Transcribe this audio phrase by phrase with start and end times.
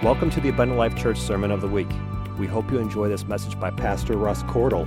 [0.00, 1.88] Welcome to the Abundant Life Church Sermon of the Week.
[2.38, 4.86] We hope you enjoy this message by Pastor Russ Cordle.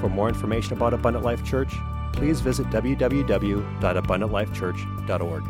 [0.00, 1.74] For more information about Abundant Life Church,
[2.12, 5.42] please visit www.abundantlifechurch.org.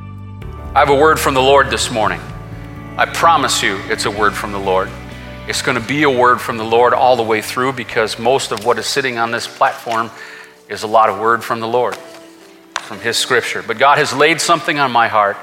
[0.75, 2.23] I have a word from the Lord this morning.
[2.97, 4.89] I promise you it's a word from the Lord.
[5.47, 8.51] It's going to be a word from the Lord all the way through because most
[8.51, 10.11] of what is sitting on this platform
[10.71, 11.97] is a lot of word from the Lord,
[12.77, 13.63] from His scripture.
[13.63, 15.37] But God has laid something on my heart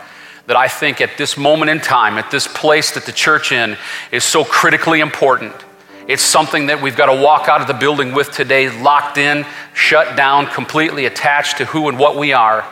[0.50, 3.78] that I think at this moment in time, at this place that the church in,
[4.12, 5.54] is so critically important.
[6.08, 9.46] It's something that we've got to walk out of the building with today, locked in,
[9.76, 12.66] shut down, completely attached to who and what we are,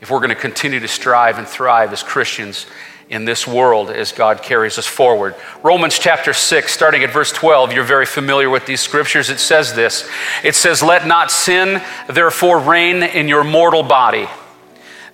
[0.00, 2.66] if we're going to continue to strive and thrive as Christians
[3.08, 5.36] in this world as God carries us forward.
[5.62, 9.30] Romans chapter 6, starting at verse 12, you're very familiar with these scriptures.
[9.30, 10.10] It says this
[10.42, 14.26] It says, Let not sin therefore reign in your mortal body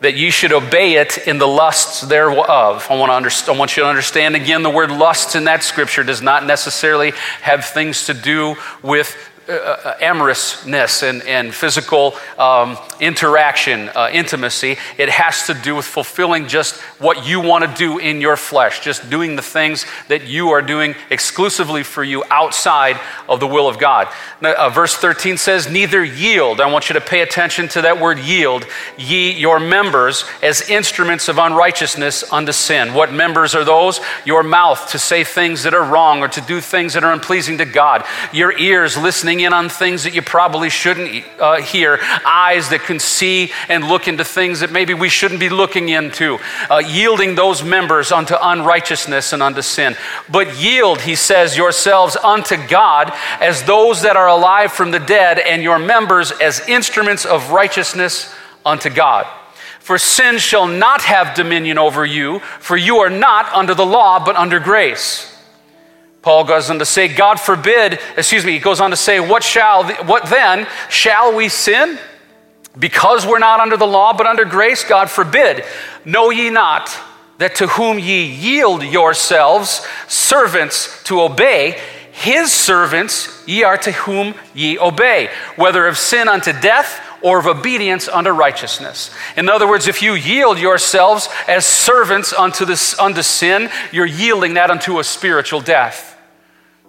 [0.01, 2.87] that you should obey it in the lusts thereof.
[2.89, 5.63] I want, to understand, I want you to understand again the word lusts in that
[5.63, 9.17] scripture does not necessarily have things to do with
[9.49, 14.77] uh, uh, amorousness and, and physical um, interaction, uh, intimacy.
[14.99, 18.81] It has to do with fulfilling just what you want to do in your flesh,
[18.81, 23.69] just doing the things that you are doing exclusively for you outside of the will
[23.69, 24.09] of God.
[24.43, 26.61] Now, uh, verse 13 says, Neither yield.
[26.61, 28.67] I want you to pay attention to that word yield,
[28.99, 32.93] ye your members as instruments of unrighteousness unto sin.
[32.93, 34.01] What members are those?
[34.27, 37.57] Your mouth to say things that are wrong or to do things that are unpleasing
[37.59, 42.69] to God, your ears listening in on things that you probably shouldn't uh, hear, eyes
[42.71, 46.39] that can see and look into things that maybe we shouldn't be looking into,
[46.71, 49.97] uh, yielding those members unto unrighteousness and unto sin.
[50.29, 55.39] But yield, he says, yourselves unto God as those that are alive from the dead,
[55.39, 59.27] and your members as instruments of righteousness unto God.
[59.81, 64.23] For sin shall not have dominion over you, for you are not under the law,
[64.23, 65.35] but under grace.
[66.23, 69.43] Paul goes on to say, God forbid, excuse me, he goes on to say, what
[69.43, 70.67] shall, what then?
[70.89, 71.99] Shall we sin?
[72.79, 74.85] Because we're not under the law, but under grace?
[74.85, 75.65] God forbid.
[76.05, 76.91] Know ye not
[77.39, 81.81] that to whom ye yield yourselves servants to obey,
[82.13, 87.47] his servants ye are to whom ye obey, whether of sin unto death or of
[87.47, 89.11] obedience unto righteousness.
[89.37, 94.55] In other words, if you yield yourselves as servants unto, this, unto sin, you're yielding
[94.55, 96.17] that unto a spiritual death.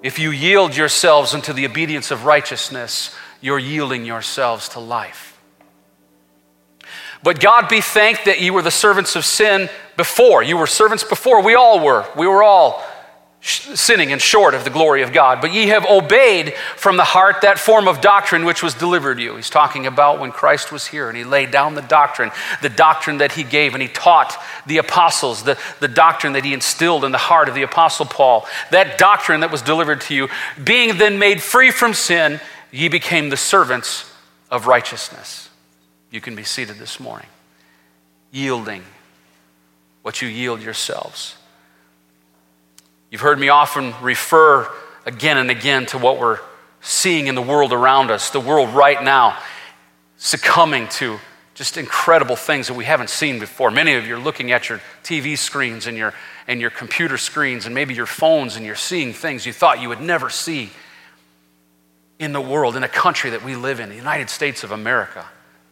[0.01, 5.38] If you yield yourselves unto the obedience of righteousness, you're yielding yourselves to life.
[7.22, 10.41] But God be thanked that you were the servants of sin before.
[10.41, 11.41] You were servants before.
[11.44, 12.07] We all were.
[12.16, 12.81] We were all
[13.41, 15.39] sinning and short of the glory of God.
[15.39, 19.38] But ye have obeyed from the heart that form of doctrine which was delivered you.
[19.38, 23.19] He's talking about when Christ was here and he laid down the doctrine, the doctrine
[23.19, 24.35] that he gave, and he taught
[24.67, 28.45] the apostles, the, the doctrine that he instilled in the heart of the apostle Paul.
[28.72, 30.27] That doctrine that was delivered to you,
[30.61, 34.11] being then made free from sin, ye became the servants
[34.51, 35.50] of righteousness.
[36.11, 37.27] You can be seated this morning,
[38.31, 38.83] yielding
[40.01, 41.35] what you yield yourselves
[43.12, 44.70] You've heard me often refer
[45.06, 46.40] again and again to what we're
[46.81, 49.38] seeing in the world around us, the world right now,
[50.18, 51.19] succumbing to
[51.56, 53.72] just incredible things that we haven't seen before.
[53.72, 56.14] Many of you are looking at your TV screens and your,
[56.48, 59.90] and your computer screens and maybe your phones, and you're seeing things you thought you
[59.90, 60.69] would never see
[62.19, 65.25] in the world, in a country that we live in, the United States of America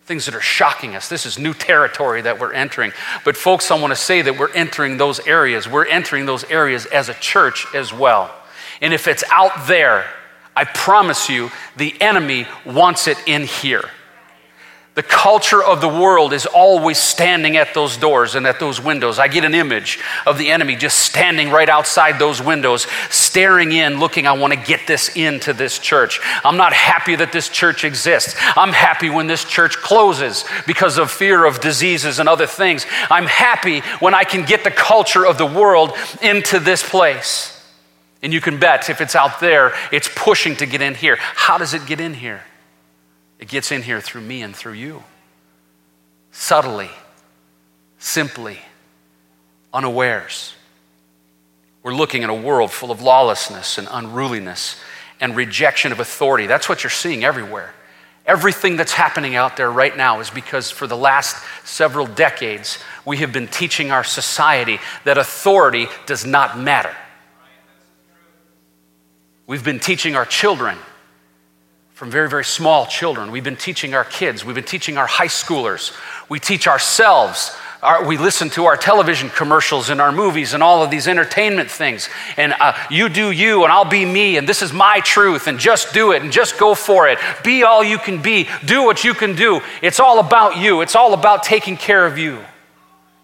[0.07, 1.09] things that are shocking us.
[1.09, 2.93] This is new territory that we're entering.
[3.25, 5.67] But, folks, I want to say that we're entering those areas.
[5.67, 8.33] We're entering those areas as a church as well.
[8.79, 10.05] And if it's out there,
[10.55, 13.83] I promise you, the enemy wants it in here.
[14.97, 19.19] The culture of the world is always standing at those doors and at those windows.
[19.19, 23.99] I get an image of the enemy just standing right outside those windows, staring in,
[23.99, 26.19] looking, I want to get this into this church.
[26.43, 28.35] I'm not happy that this church exists.
[28.55, 32.87] I'm happy when this church closes because of fear of diseases and other things.
[33.11, 35.91] I'm happy when I can get the culture of the world
[36.23, 37.53] into this place.
[38.23, 41.17] And you can bet if it's out there, it's pushing to get in here.
[41.19, 42.41] How does it get in here?
[43.39, 45.03] It gets in here through me and through you.
[46.31, 46.89] Subtly,
[47.99, 48.59] simply,
[49.73, 50.53] unawares.
[51.83, 54.79] We're looking at a world full of lawlessness and unruliness
[55.19, 56.47] and rejection of authority.
[56.47, 57.73] That's what you're seeing everywhere.
[58.25, 63.17] Everything that's happening out there right now is because for the last several decades, we
[63.17, 66.93] have been teaching our society that authority does not matter.
[69.45, 70.77] We've been teaching our children
[71.97, 73.31] from very, very small children.
[73.31, 75.97] We've been teaching our kids, we've been teaching our high schoolers,
[76.29, 80.83] we teach ourselves our, we listen to our television commercials and our movies and all
[80.83, 82.07] of these entertainment things.
[82.37, 85.57] And uh, you do you, and I'll be me, and this is my truth, and
[85.57, 87.17] just do it, and just go for it.
[87.43, 89.61] Be all you can be, do what you can do.
[89.81, 92.37] It's all about you, it's all about taking care of you.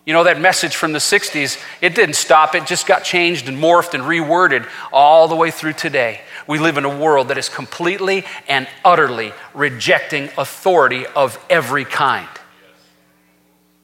[0.05, 3.57] You know, that message from the 60s, it didn't stop, it just got changed and
[3.57, 6.21] morphed and reworded all the way through today.
[6.47, 12.27] We live in a world that is completely and utterly rejecting authority of every kind.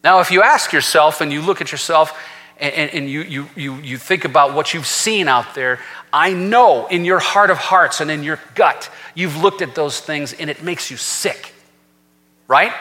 [0.03, 2.17] Now, if you ask yourself and you look at yourself
[2.57, 5.79] and, and, you, you, you, you think about what you've seen out there,
[6.11, 10.00] I know in your heart of hearts and in your gut, you've looked at those
[10.00, 11.53] things and it makes you sick,
[12.47, 12.73] right?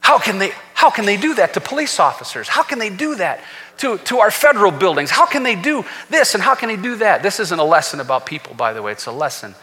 [0.00, 2.46] How can they, how can they do that to police officers?
[2.46, 3.40] How can they do that
[3.78, 5.10] to, to our federal buildings?
[5.10, 7.22] How can they do this and how can they do that?
[7.22, 9.54] This isn't a lesson about people, by the way, it's a lesson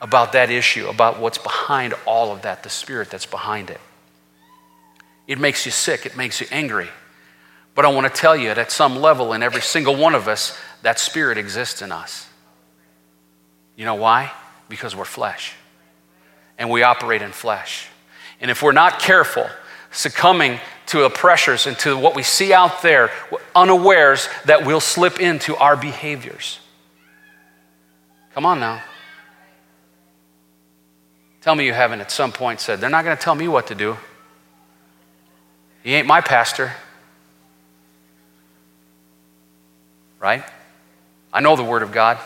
[0.00, 3.80] about that issue, about what's behind all of that, the spirit that's behind it.
[5.26, 6.88] It makes you sick, it makes you angry.
[7.74, 10.28] But I want to tell you, that at some level, in every single one of
[10.28, 12.26] us, that spirit exists in us.
[13.76, 14.32] You know why?
[14.68, 15.52] Because we're flesh.
[16.58, 17.88] And we operate in flesh.
[18.40, 19.46] And if we're not careful,
[19.90, 23.10] succumbing to the pressures and to what we see out there,
[23.54, 26.60] unawares that we'll slip into our behaviors.
[28.34, 28.82] Come on now.
[31.40, 33.68] Tell me you haven't at some point said, they're not going to tell me what
[33.68, 33.96] to do.
[35.82, 36.72] He ain't my pastor.
[40.18, 40.42] Right?
[41.32, 42.18] I know the Word of God.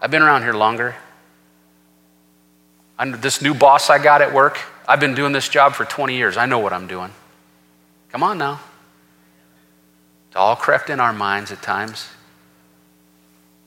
[0.00, 0.94] I've been around here longer.
[2.98, 6.16] I'm, this new boss I got at work, I've been doing this job for 20
[6.16, 6.36] years.
[6.36, 7.10] I know what I'm doing.
[8.12, 8.60] Come on now.
[10.28, 12.08] It's all crept in our minds at times.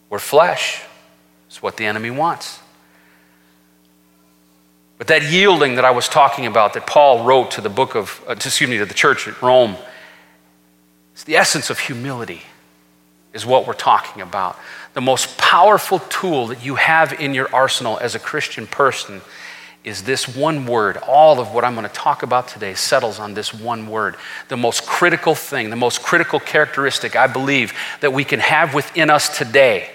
[0.10, 0.82] We're flesh.
[1.48, 2.60] It's what the enemy wants.
[4.98, 8.24] But that yielding that I was talking about, that Paul wrote to the book of,
[8.28, 9.76] uh, excuse me, to the church at Rome,
[11.14, 12.42] it's the essence of humility,
[13.34, 14.58] is what we're talking about.
[14.94, 19.22] The most powerful tool that you have in your arsenal as a Christian person
[19.84, 20.98] is this one word.
[20.98, 24.16] All of what I'm going to talk about today settles on this one word.
[24.48, 29.10] The most critical thing, the most critical characteristic I believe that we can have within
[29.10, 29.90] us today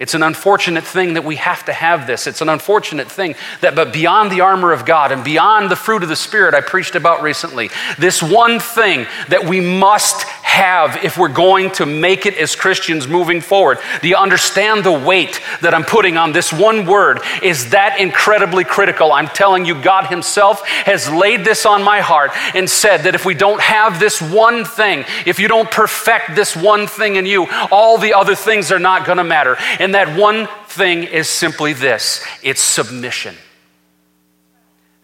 [0.00, 2.26] it's an unfortunate thing that we have to have this.
[2.26, 6.02] It's an unfortunate thing that, but beyond the armor of God and beyond the fruit
[6.02, 10.24] of the Spirit I preached about recently, this one thing that we must
[10.54, 13.78] have if we're going to make it as Christians moving forward.
[14.02, 17.20] Do you understand the weight that I'm putting on this one word?
[17.42, 19.12] Is that incredibly critical?
[19.12, 23.24] I'm telling you, God Himself has laid this on my heart and said that if
[23.24, 27.46] we don't have this one thing, if you don't perfect this one thing in you,
[27.70, 29.56] all the other things are not going to matter.
[29.92, 33.34] That one thing is simply this it's submission.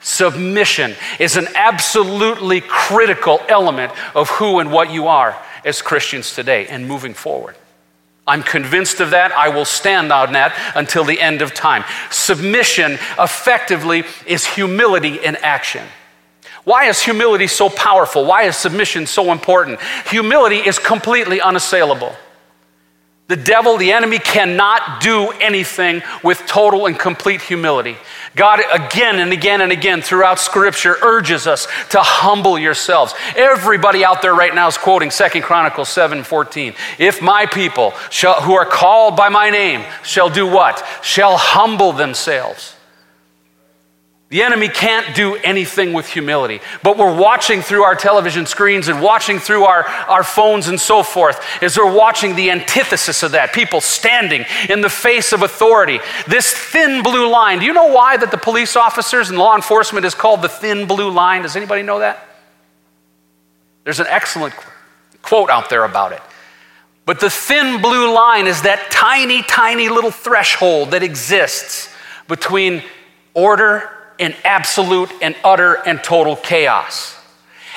[0.00, 6.67] Submission is an absolutely critical element of who and what you are as Christians today
[6.69, 7.55] and moving forward.
[8.27, 9.32] I'm convinced of that.
[9.32, 11.85] I will stand on that until the end of time.
[12.11, 15.85] Submission effectively is humility in action.
[16.65, 18.25] Why is humility so powerful?
[18.25, 19.81] Why is submission so important?
[20.06, 22.15] Humility is completely unassailable.
[23.31, 27.97] The devil, the enemy, cannot do anything with total and complete humility.
[28.35, 33.15] God, again and again and again throughout Scripture, urges us to humble yourselves.
[33.37, 36.75] Everybody out there right now is quoting Second Chronicles 7 14.
[36.99, 40.84] If my people shall, who are called by my name shall do what?
[41.01, 42.75] Shall humble themselves
[44.31, 49.03] the enemy can't do anything with humility, but we're watching through our television screens and
[49.03, 53.53] watching through our, our phones and so forth as we're watching the antithesis of that.
[53.53, 55.99] People standing in the face of authority.
[56.29, 57.58] This thin blue line.
[57.58, 60.87] Do you know why that the police officers and law enforcement is called the thin
[60.87, 61.43] blue line?
[61.43, 62.25] Does anybody know that?
[63.82, 64.55] There's an excellent
[65.22, 66.22] quote out there about it.
[67.05, 71.93] But the thin blue line is that tiny, tiny little threshold that exists
[72.29, 72.84] between
[73.34, 77.17] order in absolute and utter and total chaos.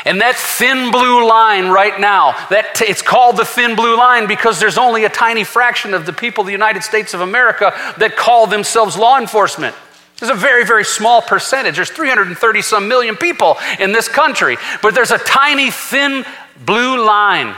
[0.06, 4.28] And that thin blue line right now, that t- it's called the thin blue line
[4.28, 7.74] because there's only a tiny fraction of the people of the United States of America
[7.98, 9.74] that call themselves law enforcement.
[10.20, 11.78] There's a very, very small percentage.
[11.78, 16.26] There's 330 some million people in this country, but there's a tiny, thin
[16.66, 17.56] blue line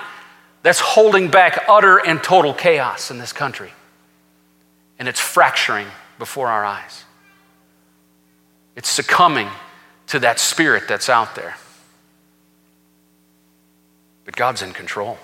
[0.61, 3.71] that's holding back utter and total chaos in this country.
[4.99, 5.87] And it's fracturing
[6.19, 7.05] before our eyes.
[8.75, 9.49] It's succumbing
[10.07, 11.55] to that spirit that's out there.
[14.25, 15.17] But God's in control,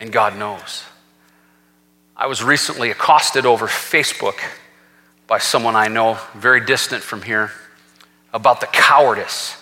[0.00, 0.82] and God knows.
[2.16, 4.38] I was recently accosted over Facebook
[5.26, 7.50] by someone I know, very distant from here,
[8.32, 9.56] about the cowardice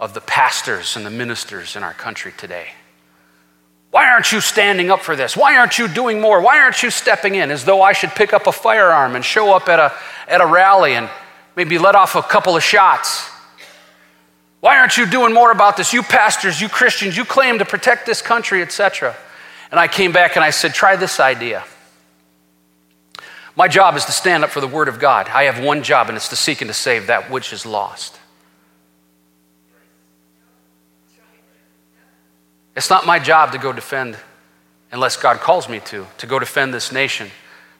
[0.00, 2.68] of the pastors and the ministers in our country today.
[3.90, 5.36] Why aren't you standing up for this?
[5.36, 6.40] Why aren't you doing more?
[6.40, 7.52] Why aren't you stepping in?
[7.52, 9.92] As though I should pick up a firearm and show up at a,
[10.26, 11.08] at a rally and
[11.56, 13.30] maybe let off a couple of shots.
[14.60, 15.92] Why aren't you doing more about this?
[15.92, 19.14] You pastors, you Christians, you claim to protect this country, etc.
[19.70, 21.64] And I came back and I said, try this idea.
[23.56, 25.28] My job is to stand up for the Word of God.
[25.28, 28.18] I have one job, and it's to seek and to save that which is lost.
[32.74, 34.16] It's not my job to go defend,
[34.90, 37.30] unless God calls me to, to go defend this nation,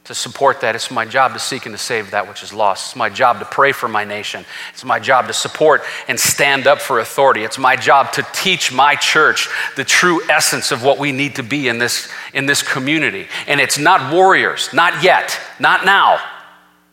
[0.05, 0.75] to support that.
[0.75, 2.89] It's my job to seek and to save that which is lost.
[2.89, 4.45] It's my job to pray for my nation.
[4.73, 7.43] It's my job to support and stand up for authority.
[7.43, 11.43] It's my job to teach my church the true essence of what we need to
[11.43, 13.27] be in this, in this community.
[13.47, 16.21] And it's not warriors, not yet, not now.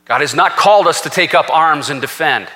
[0.06, 2.48] God has not called us to take up arms and defend.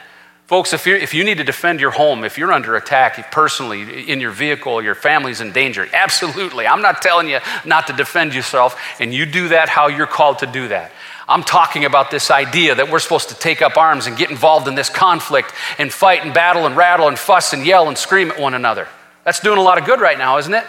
[0.47, 4.07] Folks, if, you if you need to defend your home, if you're under attack personally
[4.07, 6.67] in your vehicle, your family's in danger, absolutely.
[6.67, 10.39] I'm not telling you not to defend yourself, and you do that how you're called
[10.39, 10.91] to do that.
[11.27, 14.67] I'm talking about this idea that we're supposed to take up arms and get involved
[14.67, 18.29] in this conflict and fight and battle and rattle and fuss and yell and scream
[18.29, 18.87] at one another.
[19.23, 20.65] That's doing a lot of good right now, isn't it?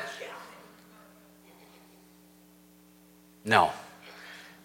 [3.45, 3.73] No.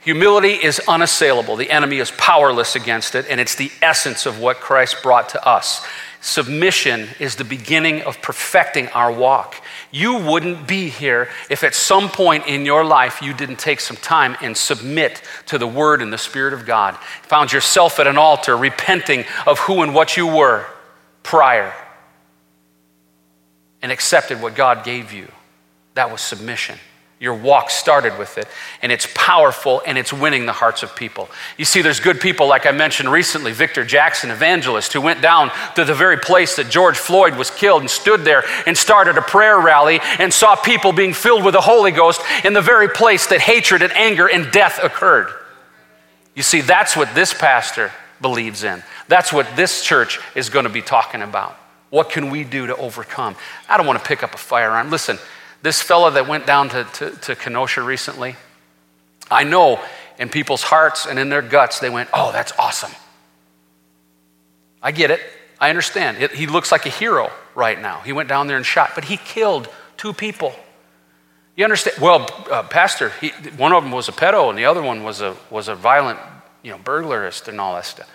[0.01, 1.55] Humility is unassailable.
[1.55, 5.47] The enemy is powerless against it, and it's the essence of what Christ brought to
[5.47, 5.85] us.
[6.21, 9.55] Submission is the beginning of perfecting our walk.
[9.91, 13.97] You wouldn't be here if at some point in your life you didn't take some
[13.97, 16.95] time and submit to the Word and the Spirit of God.
[17.23, 20.65] Found yourself at an altar repenting of who and what you were
[21.23, 21.73] prior
[23.81, 25.27] and accepted what God gave you.
[25.95, 26.77] That was submission.
[27.21, 28.47] Your walk started with it,
[28.81, 31.29] and it's powerful and it's winning the hearts of people.
[31.55, 35.51] You see, there's good people, like I mentioned recently, Victor Jackson, evangelist, who went down
[35.75, 39.21] to the very place that George Floyd was killed and stood there and started a
[39.21, 43.27] prayer rally and saw people being filled with the Holy Ghost in the very place
[43.27, 45.31] that hatred and anger and death occurred.
[46.35, 48.81] You see, that's what this pastor believes in.
[49.09, 51.55] That's what this church is going to be talking about.
[51.91, 53.35] What can we do to overcome?
[53.69, 54.89] I don't want to pick up a firearm.
[54.89, 55.19] Listen,
[55.61, 58.35] this fellow that went down to, to, to Kenosha recently,
[59.29, 59.79] I know
[60.17, 62.91] in people's hearts and in their guts, they went, Oh, that's awesome.
[64.81, 65.21] I get it.
[65.59, 66.17] I understand.
[66.17, 67.99] It, he looks like a hero right now.
[67.99, 70.53] He went down there and shot, but he killed two people.
[71.55, 71.97] You understand?
[72.01, 75.21] Well, uh, Pastor, he, one of them was a pedo, and the other one was
[75.21, 76.19] a, was a violent
[76.63, 78.09] you know, burglarist and all that stuff.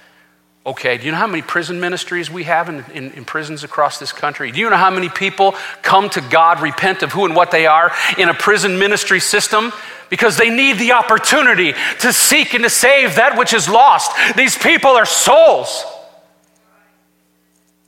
[0.66, 4.00] Okay, do you know how many prison ministries we have in, in, in, prisons across
[4.00, 4.50] this country?
[4.50, 7.66] Do you know how many people come to God, repent of who and what they
[7.66, 9.72] are in a prison ministry system?
[10.10, 14.10] Because they need the opportunity to seek and to save that which is lost.
[14.36, 15.84] These people are souls.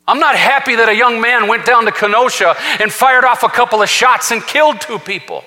[0.07, 3.49] I'm not happy that a young man went down to Kenosha and fired off a
[3.49, 5.43] couple of shots and killed two people.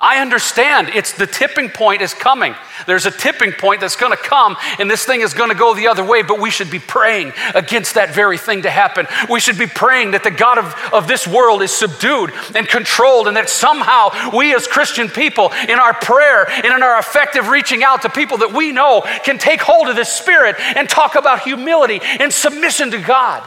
[0.00, 2.54] I understand it's the tipping point is coming.
[2.86, 5.74] There's a tipping point that's going to come, and this thing is going to go
[5.74, 9.08] the other way, but we should be praying against that very thing to happen.
[9.28, 13.26] We should be praying that the God of, of this world is subdued and controlled,
[13.26, 17.82] and that somehow we as Christian people, in our prayer and in our effective reaching
[17.82, 21.40] out to people that we know, can take hold of this spirit and talk about
[21.40, 23.42] humility and submission to God.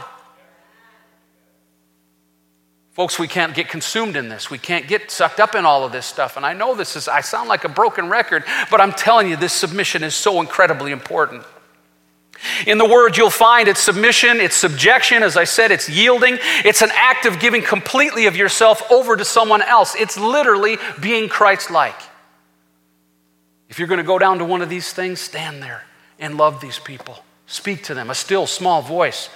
[2.92, 4.50] Folks, we can't get consumed in this.
[4.50, 6.36] We can't get sucked up in all of this stuff.
[6.36, 9.36] And I know this is, I sound like a broken record, but I'm telling you,
[9.36, 11.42] this submission is so incredibly important.
[12.66, 16.38] In the word, you'll find it's submission, it's subjection, as I said, it's yielding.
[16.64, 19.94] It's an act of giving completely of yourself over to someone else.
[19.94, 21.98] It's literally being Christ like.
[23.68, 25.84] If you're going to go down to one of these things, stand there
[26.18, 27.24] and love these people.
[27.46, 29.30] Speak to them, a still small voice.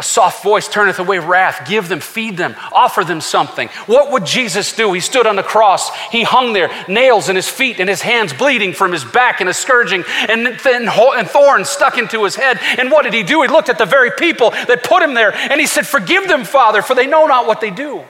[0.00, 1.68] A soft voice turneth away wrath.
[1.68, 3.68] Give them, feed them, offer them something.
[3.84, 4.94] What would Jesus do?
[4.94, 5.94] He stood on the cross.
[6.06, 9.50] He hung there, nails in his feet and his hands bleeding from his back and
[9.50, 12.58] a scourging and, and thorns stuck into his head.
[12.78, 13.42] And what did he do?
[13.42, 16.44] He looked at the very people that put him there and he said, Forgive them,
[16.44, 18.02] Father, for they know not what they do.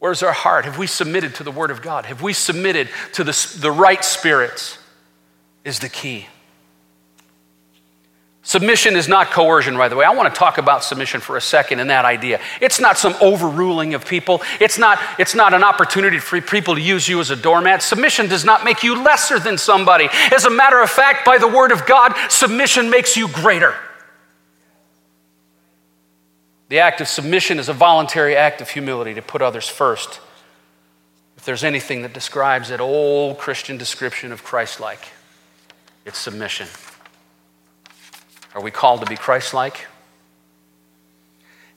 [0.00, 0.64] Where's our heart?
[0.64, 2.06] Have we submitted to the Word of God?
[2.06, 4.78] Have we submitted to the, the right spirits?
[5.62, 6.26] Is the key.
[8.52, 10.04] Submission is not coercion, by the way.
[10.04, 12.38] I want to talk about submission for a second in that idea.
[12.60, 14.42] It's not some overruling of people.
[14.60, 17.80] It's not, it's not an opportunity for people to use you as a doormat.
[17.80, 20.06] Submission does not make you lesser than somebody.
[20.30, 23.74] As a matter of fact, by the word of God, submission makes you greater.
[26.68, 30.20] The act of submission is a voluntary act of humility to put others first.
[31.38, 35.08] If there's anything that describes that old Christian description of Christ like,
[36.04, 36.68] it's submission.
[38.54, 39.86] Are we called to be Christ like?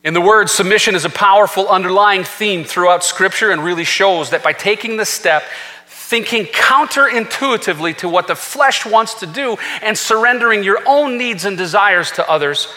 [0.04, 4.44] In the word, submission is a powerful underlying theme throughout Scripture and really shows that
[4.44, 5.44] by taking the step,
[5.88, 11.58] thinking counterintuitively to what the flesh wants to do, and surrendering your own needs and
[11.58, 12.68] desires to others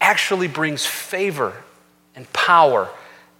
[0.00, 1.54] actually brings favor
[2.14, 2.90] and power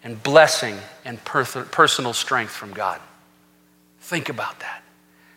[0.03, 3.01] and blessing and personal strength from God.
[4.01, 4.83] Think about that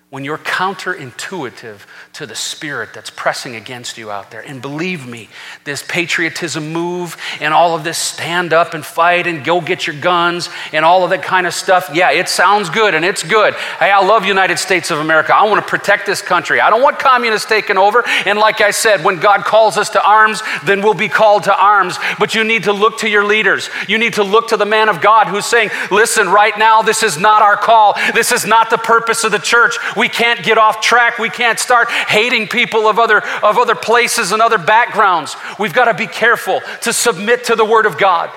[0.09, 1.81] when you're counterintuitive
[2.13, 4.41] to the spirit that's pressing against you out there.
[4.41, 5.29] And believe me,
[5.65, 9.95] this patriotism move and all of this stand up and fight and go get your
[9.95, 13.53] guns and all of that kind of stuff, yeah, it sounds good and it's good.
[13.53, 15.35] Hey, I love United States of America.
[15.35, 16.59] I want to protect this country.
[16.59, 18.03] I don't want communists taking over.
[18.25, 21.55] And like I said, when God calls us to arms, then we'll be called to
[21.55, 21.99] arms.
[22.17, 23.69] But you need to look to your leaders.
[23.87, 27.03] You need to look to the man of God who's saying, listen, right now, this
[27.03, 27.93] is not our call.
[28.15, 29.77] This is not the purpose of the church.
[29.99, 31.19] We can't get off track.
[31.19, 35.35] We can't start hating people of other, of other places and other backgrounds.
[35.59, 38.31] We've got to be careful to submit to the Word of God.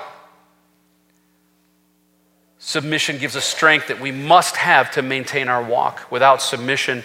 [2.59, 6.11] Submission gives us strength that we must have to maintain our walk.
[6.11, 7.05] Without submission,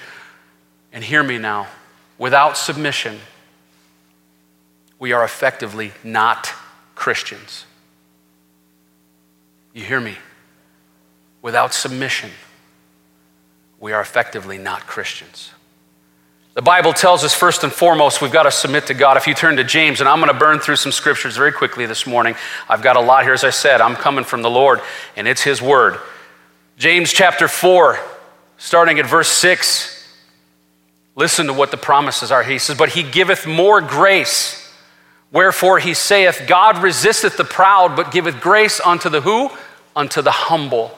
[0.91, 1.67] and hear me now,
[2.17, 3.19] without submission,
[4.97, 6.51] we are effectively not
[6.95, 7.65] Christians.
[9.73, 10.17] You hear me?
[11.43, 12.31] Without submission,
[13.79, 15.51] we are effectively not Christians.
[16.57, 19.15] The Bible tells us first and foremost we've got to submit to God.
[19.15, 21.85] If you turn to James, and I'm going to burn through some scriptures very quickly
[21.85, 22.35] this morning.
[22.67, 23.79] I've got a lot here, as I said.
[23.79, 24.81] I'm coming from the Lord,
[25.15, 25.99] and it's His Word.
[26.79, 27.99] James chapter 4,
[28.57, 29.93] starting at verse 6.
[31.15, 32.41] Listen to what the promises are.
[32.41, 34.67] He says, But He giveth more grace.
[35.31, 39.51] Wherefore He saith, God resisteth the proud, but giveth grace unto the who?
[39.95, 40.97] Unto the humble.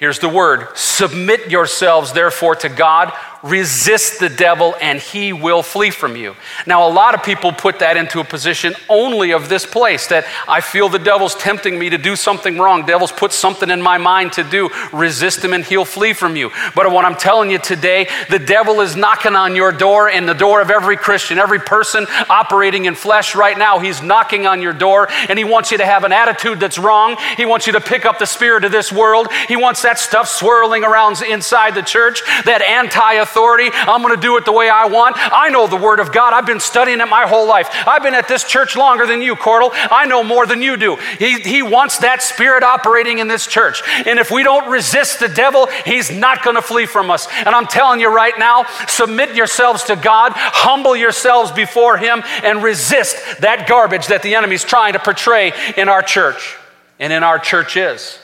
[0.00, 0.66] Here's the word.
[0.74, 6.36] Submit yourselves, therefore, to God resist the devil and he will flee from you.
[6.66, 10.26] Now, a lot of people put that into a position only of this place that
[10.46, 12.84] I feel the devil's tempting me to do something wrong.
[12.84, 14.68] Devil's put something in my mind to do.
[14.92, 16.50] Resist him and he'll flee from you.
[16.74, 20.34] But what I'm telling you today, the devil is knocking on your door and the
[20.34, 23.78] door of every Christian, every person operating in flesh right now.
[23.78, 27.16] He's knocking on your door and he wants you to have an attitude that's wrong.
[27.36, 29.28] He wants you to pick up the spirit of this world.
[29.48, 33.29] He wants that stuff swirling around inside the church, that anti authority.
[33.36, 35.16] I'm going to do it the way I want.
[35.18, 36.32] I know the Word of God.
[36.32, 37.68] I've been studying it my whole life.
[37.86, 39.70] I've been at this church longer than you, Cordle.
[39.72, 40.96] I know more than you do.
[41.18, 43.82] He, he wants that spirit operating in this church.
[44.06, 47.26] And if we don't resist the devil, he's not going to flee from us.
[47.30, 52.62] And I'm telling you right now, submit yourselves to God, humble yourselves before Him, and
[52.62, 56.56] resist that garbage that the enemy's trying to portray in our church
[56.98, 58.18] and in our churches.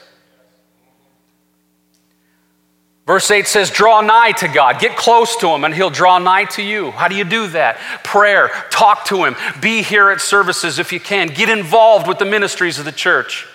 [3.07, 4.81] Verse 8 says, Draw nigh to God.
[4.81, 6.91] Get close to Him, and He'll draw nigh to you.
[6.91, 7.79] How do you do that?
[8.03, 8.51] Prayer.
[8.71, 9.37] Talk to Him.
[9.61, 11.29] Be here at services if you can.
[11.29, 13.47] Get involved with the ministries of the church.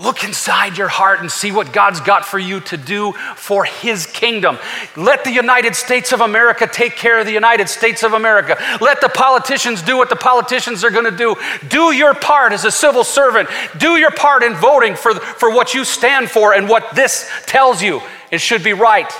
[0.00, 4.06] Look inside your heart and see what God's got for you to do for His
[4.06, 4.56] kingdom.
[4.96, 8.56] Let the United States of America take care of the United States of America.
[8.80, 11.34] Let the politicians do what the politicians are going to do.
[11.68, 13.48] Do your part as a civil servant.
[13.76, 17.82] Do your part in voting for, for what you stand for and what this tells
[17.82, 18.00] you.
[18.30, 19.12] It should be right.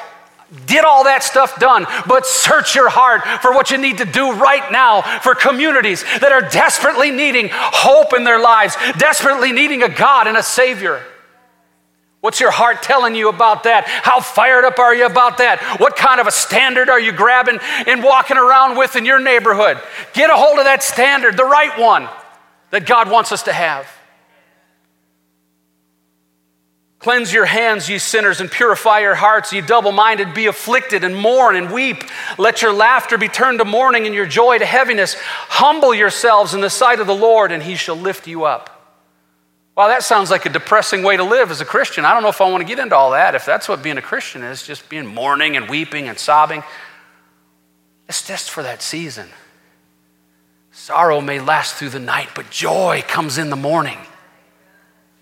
[0.67, 4.33] Get all that stuff done, but search your heart for what you need to do
[4.33, 9.91] right now for communities that are desperately needing hope in their lives, desperately needing a
[9.91, 11.03] God and a Savior.
[12.21, 13.85] What's your heart telling you about that?
[13.87, 15.79] How fired up are you about that?
[15.79, 19.79] What kind of a standard are you grabbing and walking around with in your neighborhood?
[20.15, 22.09] Get a hold of that standard, the right one
[22.71, 23.87] that God wants us to have.
[26.99, 30.35] Cleanse your hands, ye sinners, and purify your hearts, ye double minded.
[30.35, 32.03] Be afflicted and mourn and weep.
[32.39, 35.15] Let your laughter be turned to mourning and your joy to heaviness.
[35.49, 38.75] Humble yourselves in the sight of the Lord, and he shall lift you up.
[39.77, 42.05] Wow, that sounds like a depressing way to live as a Christian.
[42.05, 43.37] I don't know if I want to get into all that.
[43.37, 46.65] If that's what being a Christian is, just being mourning and weeping and sobbing,
[48.09, 49.29] it's just for that season.
[50.73, 53.99] Sorrow may last through the night, but joy comes in the morning.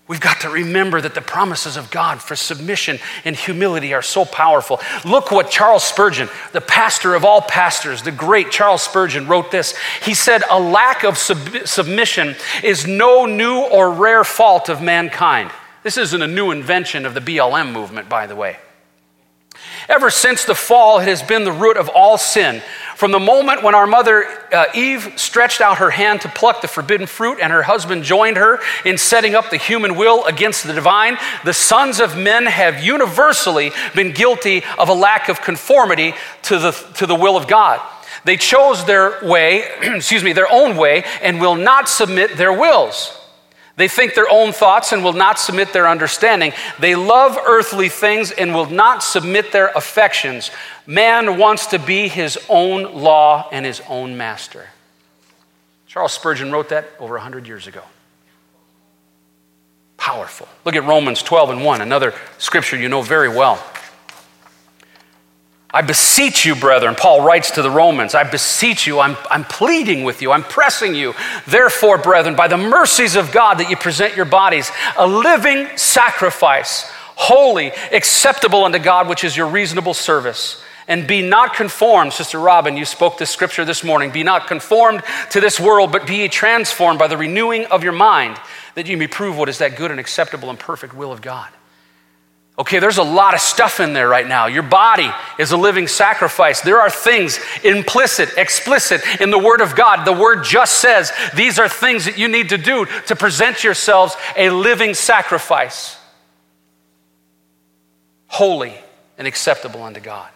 [0.07, 4.23] We've got to remember that the promises of God for submission and humility are so
[4.23, 4.79] powerful.
[5.03, 9.75] Look what Charles Spurgeon, the pastor of all pastors, the great Charles Spurgeon, wrote this.
[10.03, 15.51] He said, A lack of sub- submission is no new or rare fault of mankind.
[15.83, 18.57] This isn't a new invention of the BLM movement, by the way.
[19.89, 22.61] Ever since the fall, it has been the root of all sin.
[22.97, 26.67] From the moment when our mother uh, Eve stretched out her hand to pluck the
[26.67, 30.73] forbidden fruit and her husband joined her in setting up the human will against the
[30.73, 36.57] divine, the sons of men have universally been guilty of a lack of conformity to
[36.57, 37.79] the, to the will of God.
[38.25, 43.15] They chose their way, excuse me, their own way, and will not submit their wills.
[43.77, 46.51] They think their own thoughts and will not submit their understanding.
[46.79, 50.49] They love earthly things and will not submit their affections.
[50.87, 54.67] Man wants to be his own law and his own master.
[55.85, 57.83] Charles Spurgeon wrote that over 100 years ago.
[59.97, 60.47] Powerful.
[60.65, 63.63] Look at Romans 12 and 1, another scripture you know very well.
[65.77, 70.03] I beseech you, brethren, Paul writes to the Romans, I beseech you, I'm, I'm pleading
[70.03, 71.13] with you, I'm pressing you.
[71.45, 76.89] Therefore, brethren, by the mercies of God, that you present your bodies a living sacrifice,
[77.15, 80.63] holy, acceptable unto God, which is your reasonable service.
[80.87, 84.09] And be not conformed, Sister Robin, you spoke this scripture this morning.
[84.09, 88.39] Be not conformed to this world, but be transformed by the renewing of your mind,
[88.73, 91.49] that you may prove what is that good and acceptable and perfect will of God.
[92.59, 94.47] Okay, there's a lot of stuff in there right now.
[94.47, 96.61] Your body is a living sacrifice.
[96.61, 100.05] There are things implicit, explicit in the Word of God.
[100.05, 104.15] The Word just says these are things that you need to do to present yourselves
[104.35, 105.97] a living sacrifice,
[108.25, 108.73] holy
[109.19, 110.29] and acceptable unto God.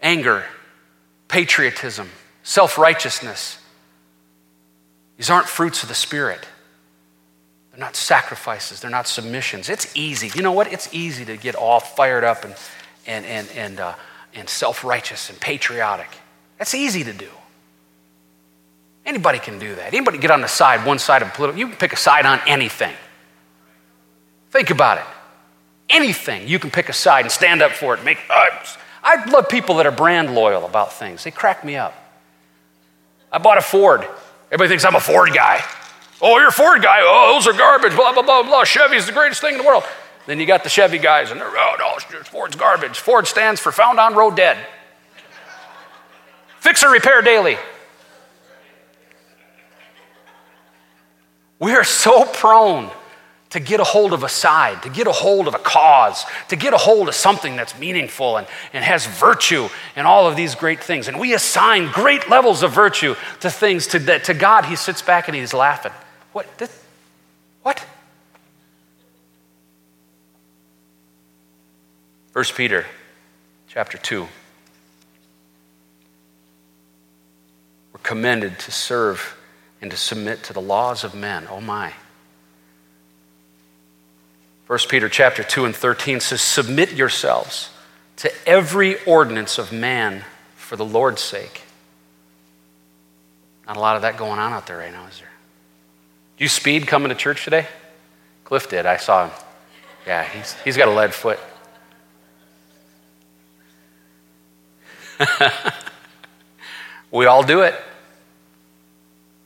[0.00, 0.44] Anger,
[1.26, 2.08] patriotism,
[2.44, 3.58] self righteousness,
[5.16, 6.46] these aren't fruits of the Spirit.
[7.80, 9.70] They're not sacrifices, they're not submissions.
[9.70, 10.30] It's easy.
[10.34, 10.70] You know what?
[10.70, 12.54] It's easy to get all fired up and,
[13.06, 13.94] and, and, and, uh,
[14.34, 16.08] and self righteous and patriotic.
[16.58, 17.30] That's easy to do.
[19.06, 19.94] Anybody can do that.
[19.94, 22.38] Anybody get on the side, one side of political, you can pick a side on
[22.46, 22.94] anything.
[24.50, 25.04] Think about it.
[25.88, 28.04] Anything, you can pick a side and stand up for it.
[28.04, 28.44] Make, uh,
[29.02, 31.24] I love people that are brand loyal about things.
[31.24, 31.94] They crack me up.
[33.32, 34.06] I bought a Ford.
[34.48, 35.64] Everybody thinks I'm a Ford guy.
[36.22, 36.98] Oh, you're a Ford guy.
[37.00, 37.94] Oh, those are garbage.
[37.96, 38.64] Blah, blah, blah, blah.
[38.64, 39.84] Chevy's the greatest thing in the world.
[40.26, 42.98] Then you got the Chevy guys, and they're, oh, no, Ford's garbage.
[42.98, 44.58] Ford stands for found on road dead.
[46.60, 47.56] Fix or repair daily.
[51.58, 52.90] We are so prone
[53.50, 56.56] to get a hold of a side, to get a hold of a cause, to
[56.56, 60.54] get a hold of something that's meaningful and, and has virtue and all of these
[60.54, 61.08] great things.
[61.08, 65.02] And we assign great levels of virtue to things to, that to God, He sits
[65.02, 65.92] back and He's laughing.
[66.32, 66.58] What?
[66.58, 66.84] This,
[67.62, 67.84] what?
[72.32, 72.86] First Peter
[73.68, 74.26] chapter 2.
[77.92, 79.36] We're commended to serve
[79.80, 81.48] and to submit to the laws of men.
[81.50, 81.92] Oh my.
[84.66, 87.70] 1 Peter chapter 2 and 13 says, Submit yourselves
[88.16, 91.62] to every ordinance of man for the Lord's sake.
[93.66, 95.29] Not a lot of that going on out there right now, is there?
[96.40, 97.68] You speed coming to church today?
[98.44, 98.86] Cliff did.
[98.86, 99.32] I saw him.
[100.06, 101.38] Yeah, he's, he's got a lead foot.
[107.10, 107.74] we all do it.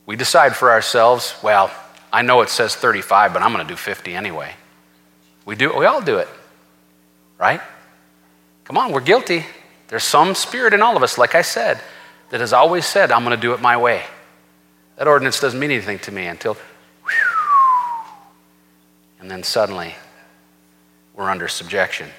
[0.07, 1.73] We decide for ourselves, well,
[2.13, 4.55] I know it says 35, but I'm going to do 50 anyway.
[5.45, 6.29] We do we all do it.
[7.39, 7.61] Right?
[8.65, 9.45] Come on, we're guilty.
[9.89, 11.81] There's some spirit in all of us, like I said,
[12.31, 14.05] that has always said, I'm going to do it my way.
[14.97, 16.57] That ordinance doesn't mean anything to me until,
[19.25, 19.95] and then suddenly
[21.15, 22.11] we're under subjection.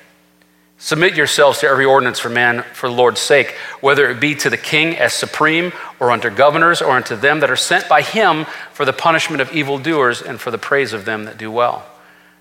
[0.80, 4.50] Submit yourselves to every ordinance for man for the Lord's sake, whether it be to
[4.50, 8.48] the king as supreme, or unto governors, or unto them that are sent by him
[8.74, 11.86] for the punishment of evildoers and for the praise of them that do well.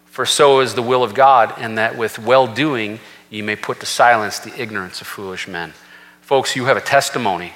[0.06, 3.80] For so is the will of God, and that with well doing ye may put
[3.80, 5.74] to silence the ignorance of foolish men.
[6.22, 7.52] Folks, you have a testimony.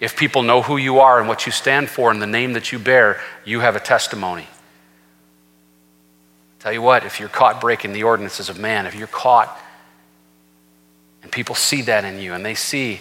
[0.00, 2.72] If people know who you are and what you stand for and the name that
[2.72, 4.48] you bear, you have a testimony.
[6.60, 9.56] Tell you what, if you're caught breaking the ordinances of man, if you're caught
[11.22, 13.00] and people see that in you and they see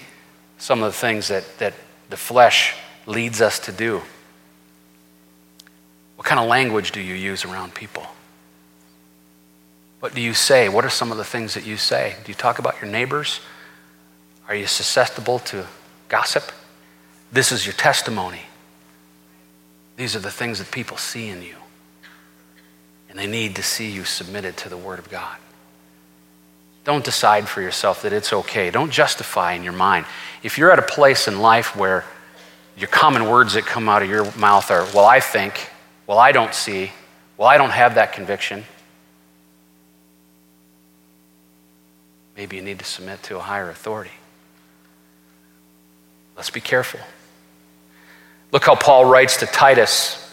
[0.58, 1.74] some of the things that, that
[2.10, 4.02] the flesh leads us to do,
[6.16, 8.06] what kind of language do you use around people?
[10.00, 10.70] What do you say?
[10.70, 12.16] What are some of the things that you say?
[12.24, 13.40] Do you talk about your neighbors?
[14.48, 15.66] Are you susceptible to
[16.10, 16.52] gossip?
[17.32, 18.42] This is your testimony.
[19.96, 21.56] These are the things that people see in you.
[23.18, 25.38] And they need to see you submitted to the Word of God.
[26.84, 28.70] Don't decide for yourself that it's okay.
[28.70, 30.06] Don't justify in your mind.
[30.44, 32.06] If you're at a place in life where
[32.78, 35.68] your common words that come out of your mouth are, well, I think,
[36.06, 36.92] well, I don't see,
[37.38, 38.64] well, I don't have that conviction,
[42.36, 44.12] maybe you need to submit to a higher authority.
[46.36, 47.00] Let's be careful.
[48.52, 50.24] Look how Paul writes to Titus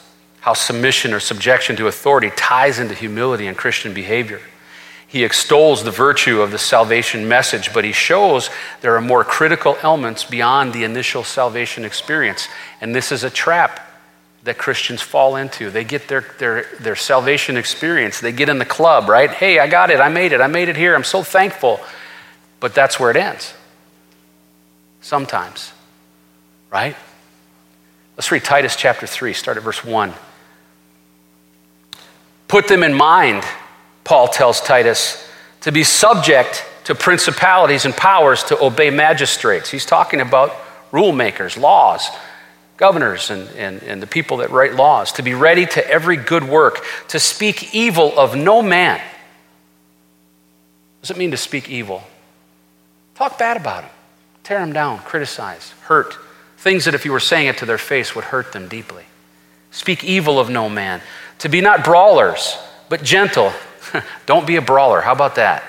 [0.44, 4.42] how submission or subjection to authority ties into humility and Christian behavior.
[5.06, 8.50] he extols the virtue of the salvation message, but he shows
[8.82, 12.46] there are more critical elements beyond the initial salvation experience.
[12.82, 13.80] And this is a trap
[14.42, 15.70] that Christians fall into.
[15.70, 19.30] They get their, their, their salvation experience, they get in the club, right?
[19.30, 21.80] Hey, I got it, I made it, I made it here, I'm so thankful.
[22.60, 23.54] But that's where it ends.
[25.00, 25.72] Sometimes,
[26.70, 26.96] right?
[28.18, 30.12] Let's read Titus chapter 3, start at verse 1.
[32.48, 33.44] Put them in mind
[34.04, 35.26] Paul tells Titus,
[35.62, 39.70] to be subject to principalities and powers to obey magistrates.
[39.70, 40.54] He's talking about
[40.92, 42.10] rule makers, laws,
[42.76, 46.44] governors, and, and, and the people that write laws, to be ready to every good
[46.44, 48.98] work, to speak evil of no man.
[48.98, 49.08] What
[51.00, 52.02] does it mean to speak evil?
[53.14, 53.90] Talk bad about him,
[54.42, 56.18] tear him down, criticize, hurt.
[56.58, 59.04] Things that if you were saying it to their face would hurt them deeply.
[59.74, 61.02] Speak evil of no man.
[61.40, 62.56] To be not brawlers,
[62.88, 63.52] but gentle,
[64.26, 65.00] Don't be a brawler.
[65.00, 65.64] How about that?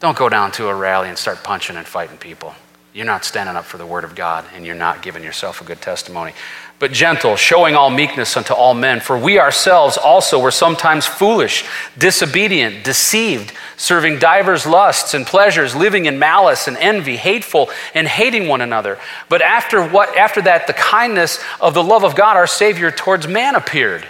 [0.00, 2.54] Don't go down to a rally and start punching and fighting people.
[2.92, 5.64] You're not standing up for the word of God and you're not giving yourself a
[5.64, 6.32] good testimony.
[6.80, 9.00] But gentle, showing all meekness unto all men.
[9.00, 11.64] For we ourselves also were sometimes foolish,
[11.96, 18.48] disobedient, deceived, serving divers lusts and pleasures, living in malice and envy, hateful and hating
[18.48, 18.98] one another.
[19.28, 23.28] But after what after that the kindness of the love of God our Savior towards
[23.28, 24.04] man appeared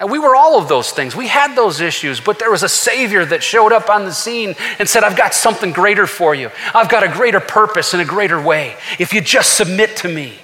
[0.00, 1.14] and we were all of those things.
[1.14, 4.54] We had those issues, but there was a Savior that showed up on the scene
[4.78, 6.50] and said, I've got something greater for you.
[6.74, 10.34] I've got a greater purpose and a greater way if you just submit to me.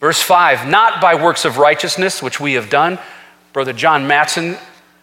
[0.00, 2.98] Verse 5 Not by works of righteousness, which we have done.
[3.52, 4.56] Brother John Matson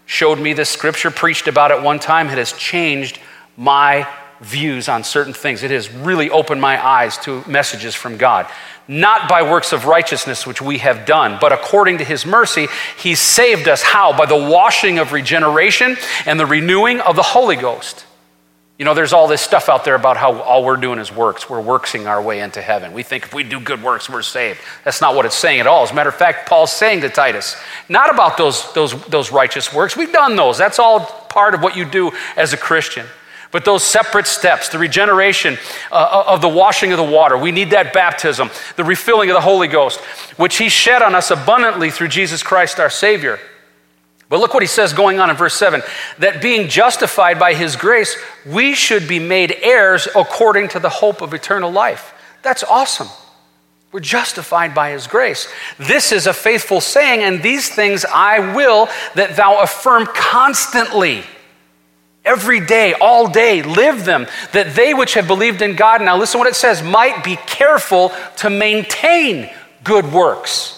[0.06, 2.28] showed me this scripture, preached about it one time.
[2.28, 3.20] It has changed
[3.58, 4.08] my
[4.42, 5.64] views on certain things.
[5.64, 8.48] It has really opened my eyes to messages from God
[8.88, 13.16] not by works of righteousness which we have done, but according to his mercy, he
[13.16, 13.82] saved us.
[13.82, 14.16] How?
[14.16, 18.06] By the washing of regeneration and the renewing of the Holy Ghost.
[18.78, 21.50] You know, there's all this stuff out there about how all we're doing is works.
[21.50, 22.92] We're worksing our way into heaven.
[22.92, 24.60] We think if we do good works, we're saved.
[24.84, 25.84] That's not what it's saying at all.
[25.84, 27.56] As a matter of fact, Paul's saying to Titus,
[27.88, 29.96] not about those, those, those righteous works.
[29.96, 30.58] We've done those.
[30.58, 33.06] That's all part of what you do as a Christian.
[33.52, 35.58] But those separate steps, the regeneration
[35.90, 39.42] uh, of the washing of the water, we need that baptism, the refilling of the
[39.42, 40.02] Holy Ghost,
[40.36, 43.40] which He shed on us abundantly through Jesus Christ our Savior.
[44.30, 45.82] But look what He says going on in verse 7
[46.20, 51.22] that being justified by His grace, we should be made heirs according to the hope
[51.22, 52.14] of eternal life.
[52.42, 53.10] That's awesome.
[53.96, 55.48] We're justified by his grace.
[55.80, 61.24] This is a faithful saying, and these things I will that thou affirm constantly
[62.26, 66.40] every day, all day, live them, that they which have believed in God, now listen
[66.40, 69.50] what it says, might be careful to maintain
[69.86, 70.75] good works.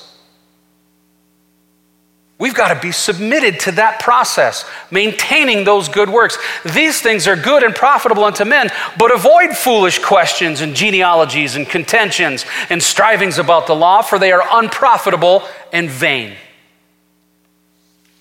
[2.39, 6.38] We've got to be submitted to that process, maintaining those good works.
[6.63, 11.67] These things are good and profitable unto men, but avoid foolish questions and genealogies and
[11.67, 16.36] contentions and strivings about the law, for they are unprofitable and vain.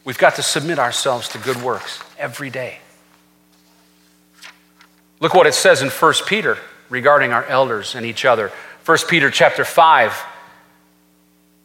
[0.05, 2.79] We've got to submit ourselves to good works every day.
[5.21, 6.57] Look what it says in 1 Peter
[6.89, 8.51] regarding our elders and each other.
[8.87, 10.25] 1 Peter chapter 5,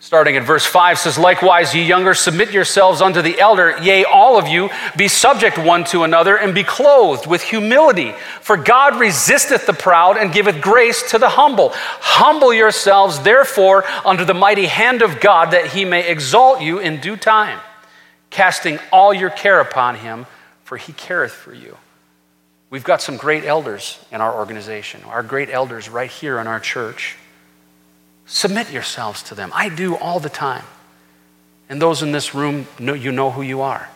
[0.01, 4.37] starting at verse 5 says, Likewise, ye younger, submit yourselves unto the elder, yea, all
[4.37, 8.11] of you, be subject one to another, and be clothed with humility.
[8.41, 11.69] For God resisteth the proud and giveth grace to the humble.
[11.73, 16.99] Humble yourselves, therefore, under the mighty hand of God, that he may exalt you in
[16.99, 17.59] due time,
[18.31, 20.25] casting all your care upon him,
[20.63, 21.77] for he careth for you.
[22.71, 26.59] We've got some great elders in our organization, our great elders right here in our
[26.59, 27.17] church.
[28.31, 29.51] Submit yourselves to them.
[29.53, 30.63] I do all the time.
[31.67, 33.89] And those in this room, know, you know who you are.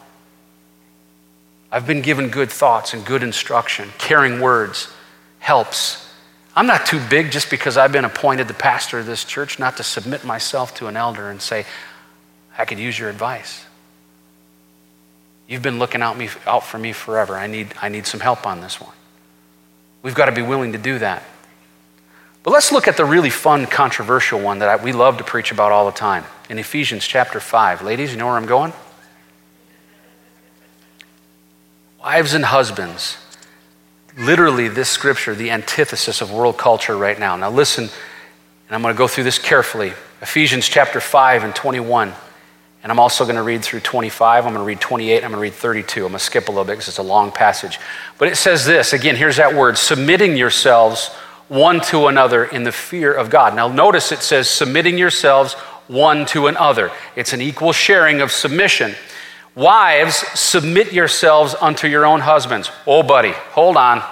[1.72, 3.94] I've been given good thoughts and good instruction.
[3.98, 4.90] Caring words
[5.40, 6.06] helps.
[6.54, 9.78] I'm not too big just because I've been appointed the pastor of this church not
[9.78, 11.66] to submit myself to an elder and say,
[12.58, 13.64] I could use your advice.
[15.48, 17.38] You've been looking out, me, out for me forever.
[17.38, 18.96] I need, I need some help on this one.
[20.02, 21.24] We've got to be willing to do that.
[22.46, 25.52] But let's look at the really fun, controversial one that I, we love to preach
[25.52, 27.82] about all the time in Ephesians chapter 5.
[27.82, 28.72] Ladies, you know where I'm going?
[32.00, 33.18] Wives and husbands.
[34.16, 37.36] Literally, this scripture, the antithesis of world culture right now.
[37.36, 39.94] Now, listen, and I'm going to go through this carefully.
[40.22, 42.14] Ephesians chapter 5 and 21.
[42.84, 44.46] And I'm also going to read through 25.
[44.46, 45.16] I'm going to read 28.
[45.16, 46.02] I'm going to read 32.
[46.02, 47.80] I'm going to skip a little bit because it's a long passage.
[48.20, 51.10] But it says this again, here's that word submitting yourselves
[51.48, 53.56] one to another in the fear of God.
[53.56, 55.54] Now, notice it says submitting yourselves
[55.88, 56.92] one to another.
[57.16, 58.96] It's an equal sharing of submission.
[59.54, 62.72] Wives, submit yourselves unto your own husbands.
[62.86, 64.04] Oh, buddy, hold on.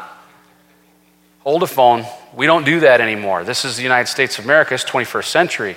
[1.39, 2.05] Hold a phone.
[2.33, 3.43] We don't do that anymore.
[3.43, 5.75] This is the United States of America, it's 21st century.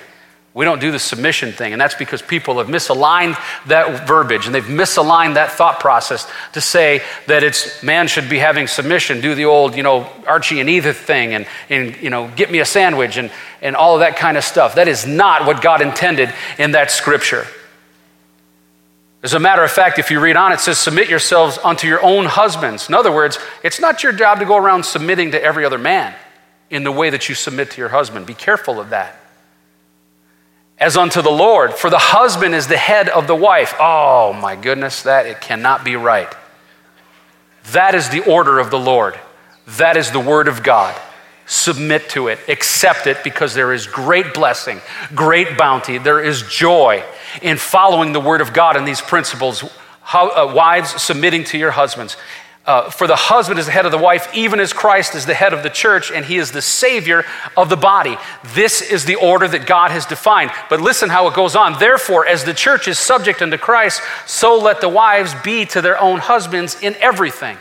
[0.57, 4.55] We don't do the submission thing, and that's because people have misaligned that verbiage and
[4.55, 9.35] they've misaligned that thought process to say that it's man should be having submission, do
[9.35, 12.65] the old, you know, Archie and Edith thing and, and you know, get me a
[12.65, 13.29] sandwich and,
[13.61, 14.73] and all of that kind of stuff.
[14.73, 17.45] That is not what God intended in that scripture.
[19.21, 22.03] As a matter of fact, if you read on, it says, Submit yourselves unto your
[22.03, 22.89] own husbands.
[22.89, 26.15] In other words, it's not your job to go around submitting to every other man
[26.71, 28.25] in the way that you submit to your husband.
[28.25, 29.19] Be careful of that
[30.79, 31.73] as unto the Lord.
[31.73, 33.73] For the husband is the head of the wife.
[33.79, 36.33] Oh my goodness, that it cannot be right.
[37.71, 39.19] That is the order of the Lord.
[39.77, 40.99] That is the word of God.
[41.45, 44.81] Submit to it, accept it, because there is great blessing,
[45.15, 47.03] great bounty, there is joy
[47.41, 49.63] in following the word of God and these principles.
[50.01, 52.17] How, uh, wives, submitting to your husbands.
[52.67, 55.33] Uh, for the husband is the head of the wife, even as Christ is the
[55.33, 57.23] head of the church, and he is the Savior
[57.55, 58.17] of the body.
[58.53, 60.51] This is the order that God has defined.
[60.69, 61.79] But listen how it goes on.
[61.79, 65.99] Therefore, as the church is subject unto Christ, so let the wives be to their
[66.01, 67.57] own husbands in everything.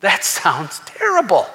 [0.00, 1.46] That sounds terrible.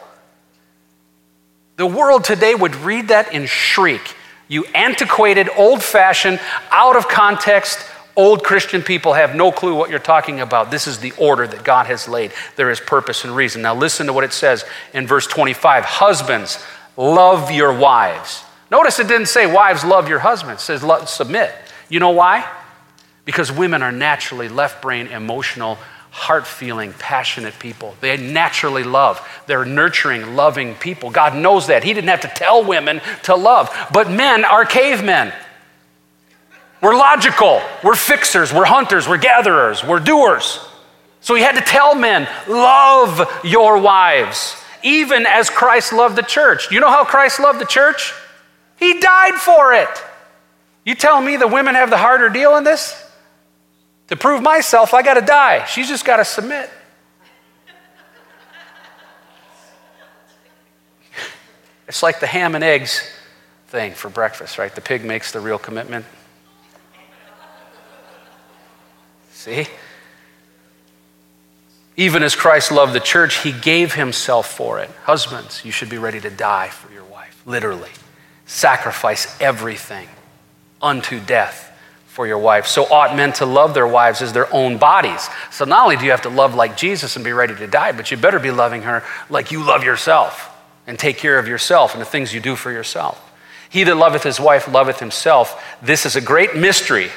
[1.77, 4.15] The world today would read that and shriek.
[4.47, 7.79] You antiquated, old fashioned, out of context,
[8.15, 10.71] Old Christian people have no clue what you're talking about.
[10.71, 12.31] This is the order that God has laid.
[12.55, 13.61] There is purpose and reason.
[13.61, 16.63] Now, listen to what it says in verse 25 Husbands,
[16.97, 18.43] love your wives.
[18.71, 20.61] Notice it didn't say wives, love your husbands.
[20.69, 21.51] It says submit.
[21.87, 22.49] You know why?
[23.25, 25.77] Because women are naturally left brain, emotional,
[26.11, 27.95] heart feeling, passionate people.
[28.01, 29.25] They naturally love.
[29.47, 31.11] They're nurturing, loving people.
[31.11, 31.83] God knows that.
[31.83, 33.69] He didn't have to tell women to love.
[33.93, 35.31] But men are cavemen.
[36.81, 37.61] We're logical.
[37.83, 38.53] We're fixers.
[38.53, 39.07] We're hunters.
[39.07, 39.83] We're gatherers.
[39.83, 40.59] We're doers.
[41.21, 46.71] So he had to tell men, love your wives, even as Christ loved the church.
[46.71, 48.13] You know how Christ loved the church?
[48.77, 49.89] He died for it.
[50.85, 53.05] You tell me the women have the harder deal in this?
[54.07, 55.65] To prove myself, I got to die.
[55.65, 56.69] She's just got to submit.
[61.87, 63.01] It's like the ham and eggs
[63.67, 64.73] thing for breakfast, right?
[64.73, 66.05] The pig makes the real commitment.
[69.39, 69.67] See?
[71.95, 74.89] Even as Christ loved the church, he gave himself for it.
[75.03, 77.91] Husbands, you should be ready to die for your wife, literally.
[78.45, 80.09] Sacrifice everything
[80.81, 81.71] unto death
[82.07, 82.67] for your wife.
[82.67, 85.29] So ought men to love their wives as their own bodies.
[85.51, 87.93] So not only do you have to love like Jesus and be ready to die,
[87.93, 90.53] but you better be loving her like you love yourself
[90.85, 93.31] and take care of yourself and the things you do for yourself.
[93.69, 95.63] He that loveth his wife loveth himself.
[95.81, 97.09] This is a great mystery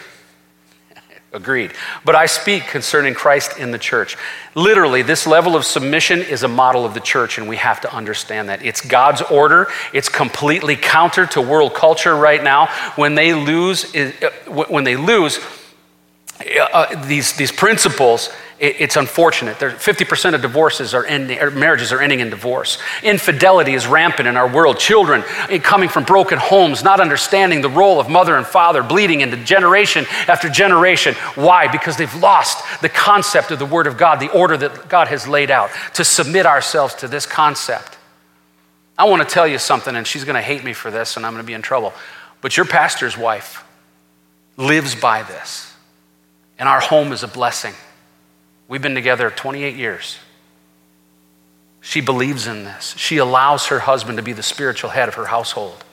[1.35, 1.73] Agreed.
[2.05, 4.19] But I speak concerning Christ in the church.
[4.55, 7.95] Literally, this level of submission is a model of the church, and we have to
[7.95, 8.63] understand that.
[8.63, 9.69] It's God's order.
[9.95, 12.67] It's completely counter to world culture right now.
[12.97, 14.13] When they lose, uh,
[14.47, 15.41] when they lose
[16.73, 18.29] uh, these, these principles,
[18.65, 19.57] it's unfortunate.
[19.59, 22.79] 50% of divorces are ending, marriages are ending in divorce.
[23.03, 24.79] Infidelity is rampant in our world.
[24.79, 25.23] Children
[25.63, 30.07] coming from broken homes, not understanding the role of mother and father, bleeding into generation
[30.29, 31.15] after generation.
[31.35, 31.67] Why?
[31.67, 35.27] Because they've lost the concept of the Word of God, the order that God has
[35.27, 37.99] laid out, to submit ourselves to this concept.
[38.97, 41.27] I want to tell you something, and she's going to hate me for this, and
[41.27, 41.93] I'm going to be in trouble.
[42.41, 43.65] But your pastor's wife
[44.57, 45.75] lives by this,
[46.61, 47.75] and our home is a blessing.
[48.69, 50.19] We've been together 28 years.
[51.81, 52.95] She believes in this.
[52.97, 55.85] She allows her husband to be the spiritual head of her household.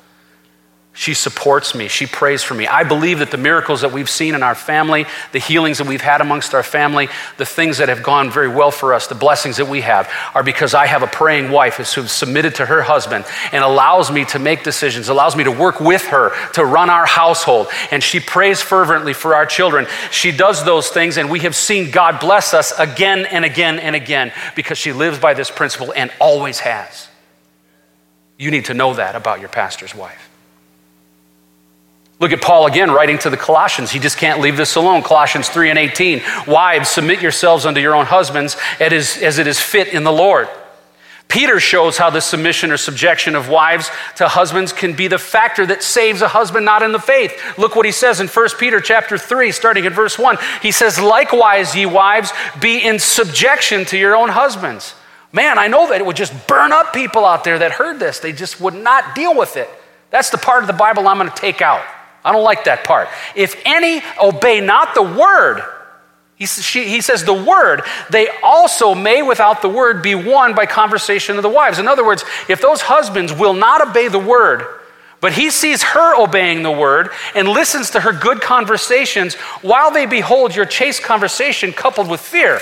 [0.94, 1.88] She supports me.
[1.88, 2.68] She prays for me.
[2.68, 6.02] I believe that the miracles that we've seen in our family, the healings that we've
[6.02, 9.58] had amongst our family, the things that have gone very well for us, the blessings
[9.58, 13.24] that we have, are because I have a praying wife who's submitted to her husband
[13.54, 17.06] and allows me to make decisions, allows me to work with her to run our
[17.06, 17.68] household.
[17.92, 19.88] And she prays fervently for our children.
[20.12, 23.96] She does those things, and we have seen God bless us again and again and
[23.96, 27.08] again because she lives by this principle and always has.
[28.38, 30.29] You need to know that about your pastor's wife.
[32.20, 33.92] Look at Paul again writing to the Colossians.
[33.92, 35.04] He just can't leave this alone.
[35.04, 36.22] Colossians 3 and 18.
[36.48, 40.50] Wives, submit yourselves unto your own husbands as it is fit in the Lord.
[41.30, 45.64] Peter shows how the submission or subjection of wives to husbands can be the factor
[45.64, 47.40] that saves a husband not in the faith.
[47.58, 50.40] Look what he says in 1 Peter chapter 3 starting at verse 1.
[50.64, 54.96] He says, "Likewise ye wives be in subjection to your own husbands."
[55.32, 58.18] Man, I know that it would just burn up people out there that heard this.
[58.18, 59.70] They just would not deal with it.
[60.10, 61.84] That's the part of the Bible I'm going to take out.
[62.24, 63.08] I don't like that part.
[63.36, 65.64] If any obey not the word,
[66.38, 70.66] He, she, he says, the word, they also may without the word be won by
[70.66, 71.80] conversation of the wives.
[71.80, 74.66] In other words, if those husbands will not obey the word,
[75.22, 80.06] but he sees her obeying the word and listens to her good conversations while they
[80.06, 82.62] behold your chaste conversation coupled with fear.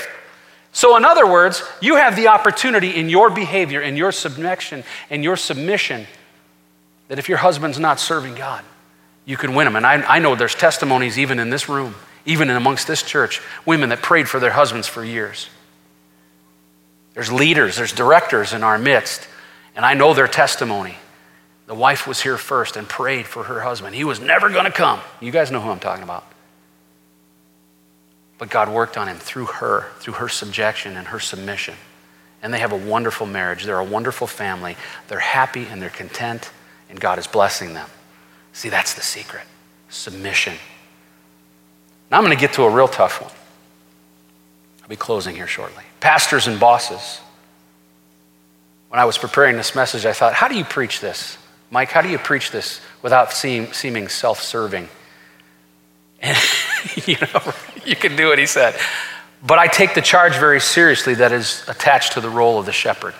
[0.71, 5.23] So, in other words, you have the opportunity in your behavior, in your submission, and
[5.23, 6.07] your submission,
[7.09, 8.63] that if your husband's not serving God,
[9.28, 9.75] you can win them.
[9.75, 11.93] And I, I know there's testimonies even in this room
[12.28, 15.49] even in amongst this church, women that prayed for their husbands for years.
[17.13, 19.28] There's leaders, there's directors in our midst,
[19.75, 20.97] and I know their testimony.
[21.65, 23.95] The wife was here first and prayed for her husband.
[23.95, 24.99] He was never going to come.
[25.19, 26.25] You guys know who I'm talking about.
[28.38, 31.75] But God worked on him through her, through her subjection and her submission.
[32.43, 33.63] And they have a wonderful marriage.
[33.63, 34.75] They're a wonderful family.
[35.07, 36.51] They're happy and they're content,
[36.89, 37.89] and God is blessing them.
[38.57, 39.43] See, that's the secret
[39.89, 40.55] submission.
[42.09, 43.31] Now I'm going to get to a real tough one.
[44.81, 45.83] I'll be closing here shortly.
[45.99, 47.19] Pastors and bosses.
[48.89, 51.37] When I was preparing this message, I thought, how do you preach this?
[51.69, 54.89] Mike, how do you preach this without seem, seeming self serving?
[56.19, 56.35] And,
[57.05, 57.53] you know,
[57.85, 58.75] you can do what he said.
[59.45, 62.73] But I take the charge very seriously that is attached to the role of the
[62.73, 63.13] shepherd.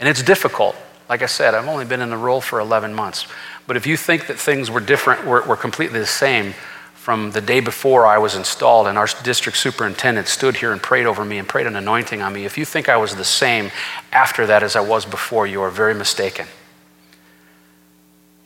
[0.00, 0.74] And it's difficult.
[1.08, 3.26] Like I said, I've only been in the role for 11 months.
[3.70, 6.54] But if you think that things were different, were, were completely the same,
[6.94, 11.06] from the day before I was installed, and our district superintendent stood here and prayed
[11.06, 12.44] over me and prayed an anointing on me.
[12.44, 13.70] If you think I was the same
[14.10, 16.48] after that as I was before, you are very mistaken.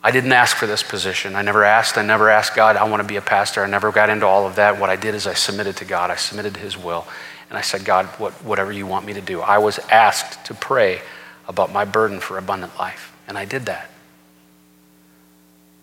[0.02, 1.34] I didn't ask for this position.
[1.36, 1.96] I never asked.
[1.96, 3.64] I never asked God, I want to be a pastor.
[3.64, 4.78] I never got into all of that.
[4.78, 6.10] What I did is I submitted to God.
[6.10, 7.06] I submitted to His will.
[7.48, 9.40] And I said, God, what, whatever you want me to do.
[9.40, 11.00] I was asked to pray
[11.48, 13.16] about my burden for abundant life.
[13.26, 13.88] And I did that.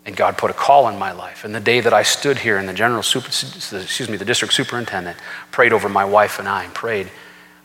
[0.05, 1.45] And God put a call in my life.
[1.45, 4.53] And the day that I stood here and the general super, excuse me, the district
[4.53, 5.17] superintendent
[5.51, 7.11] prayed over my wife and I, and prayed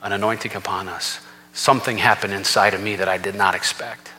[0.02, 1.20] an anointing upon us,
[1.52, 4.12] something happened inside of me that I did not expect.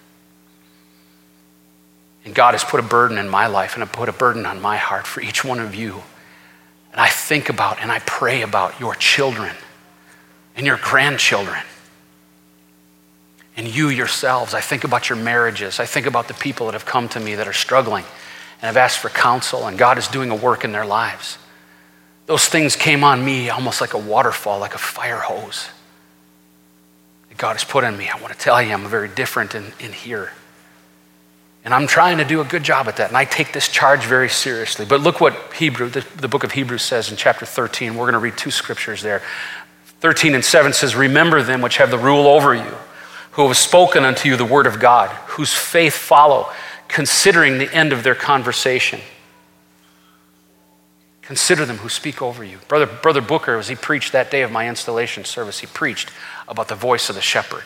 [2.25, 4.61] And God has put a burden in my life and I put a burden on
[4.61, 6.03] my heart for each one of you.
[6.91, 9.55] And I think about and I pray about your children
[10.55, 11.61] and your grandchildren
[13.57, 14.53] and you yourselves.
[14.53, 15.79] I think about your marriages.
[15.79, 18.05] I think about the people that have come to me that are struggling
[18.61, 21.39] and have asked for counsel, and God is doing a work in their lives.
[22.27, 25.69] Those things came on me almost like a waterfall, like a fire hose
[27.29, 28.09] that God has put in me.
[28.09, 30.31] I want to tell you, I'm very different in, in here.
[31.65, 33.09] And I'm trying to do a good job at that.
[33.09, 34.85] And I take this charge very seriously.
[34.85, 37.95] But look what Hebrew, the, the book of Hebrews says in chapter 13.
[37.95, 39.21] We're going to read two scriptures there.
[39.99, 42.73] 13 and 7 says, Remember them which have the rule over you
[43.37, 46.51] who have spoken unto you the word of God, whose faith follow,
[46.87, 48.99] considering the end of their conversation.
[51.21, 52.57] Consider them who speak over you.
[52.67, 56.09] Brother, Brother Booker, as he preached that day of my installation service, he preached
[56.47, 57.63] about the voice of the shepherd.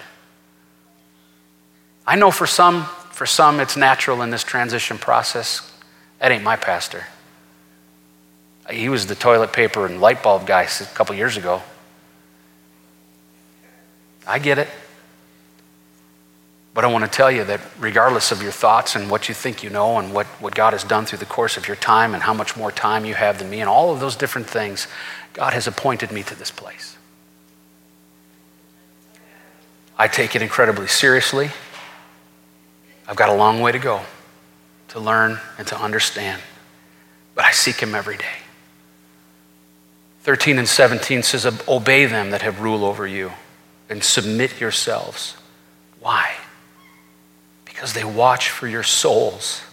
[2.05, 5.72] I know for some, for some it's natural in this transition process.
[6.19, 7.05] That ain't my pastor.
[8.69, 11.61] He was the toilet paper and light bulb guy a couple years ago.
[14.28, 14.67] I get it.
[16.74, 19.61] But I want to tell you that regardless of your thoughts and what you think
[19.61, 22.24] you know and what, what God has done through the course of your time and
[22.24, 24.88] how much more time you have than me and all of those different things,
[25.34, 26.97] God has appointed me to this place.
[29.97, 31.51] I take it incredibly seriously.
[33.07, 34.01] I've got a long way to go
[34.89, 36.41] to learn and to understand,
[37.36, 38.39] but I seek Him every day.
[40.22, 43.32] 13 and 17 says, Obey them that have rule over you
[43.89, 45.36] and submit yourselves.
[45.99, 46.36] Why?
[47.82, 49.63] Because they watch for your souls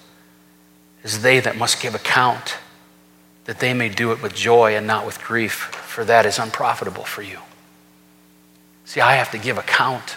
[1.05, 2.57] as they that must give account,
[3.45, 7.05] that they may do it with joy and not with grief, for that is unprofitable
[7.05, 7.37] for you.
[8.87, 10.17] See, I have to give account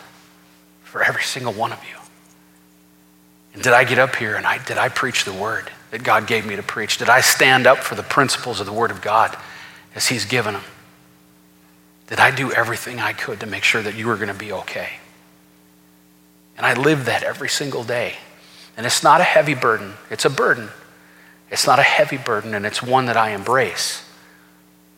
[0.85, 1.97] for every single one of you.
[3.55, 6.27] And did I get up here and I, did I preach the word that God
[6.27, 6.97] gave me to preach?
[6.97, 9.35] Did I stand up for the principles of the word of God
[9.95, 10.63] as He's given them?
[12.07, 14.53] Did I do everything I could to make sure that you were going to be
[14.53, 14.91] okay?
[16.62, 18.14] And I live that every single day.
[18.78, 20.70] And it's not a heavy burden, it's a burden.
[21.49, 24.07] It's not a heavy burden, and it's one that I embrace.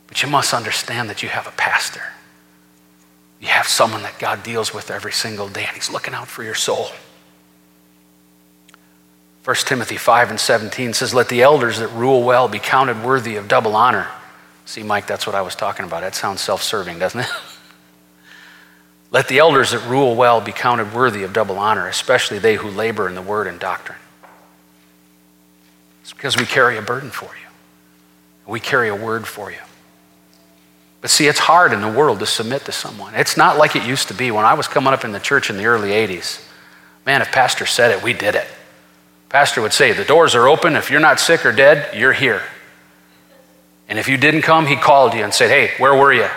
[0.08, 2.04] But you must understand that you have a pastor.
[3.40, 6.44] You have someone that God deals with every single day, and He's looking out for
[6.44, 6.90] your soul.
[9.46, 13.38] 1 Timothy 5 and 17 says, Let the elders that rule well be counted worthy
[13.38, 14.10] of double honor.
[14.66, 16.02] See, Mike, that's what I was talking about.
[16.02, 17.30] That sounds self serving, doesn't it?
[19.14, 22.68] Let the elders that rule well be counted worthy of double honor, especially they who
[22.70, 24.00] labor in the word and doctrine.
[26.02, 27.48] It's because we carry a burden for you.
[28.48, 29.60] We carry a word for you.
[31.00, 33.14] But see, it's hard in the world to submit to someone.
[33.14, 34.32] It's not like it used to be.
[34.32, 36.44] When I was coming up in the church in the early 80s,
[37.06, 38.48] man, if Pastor said it, we did it.
[39.30, 40.76] Pastor would say, The doors are open.
[40.76, 42.42] If you're not sick or dead, you're here.
[43.88, 46.30] And if you didn't come, he called you and said, Hey, where were you?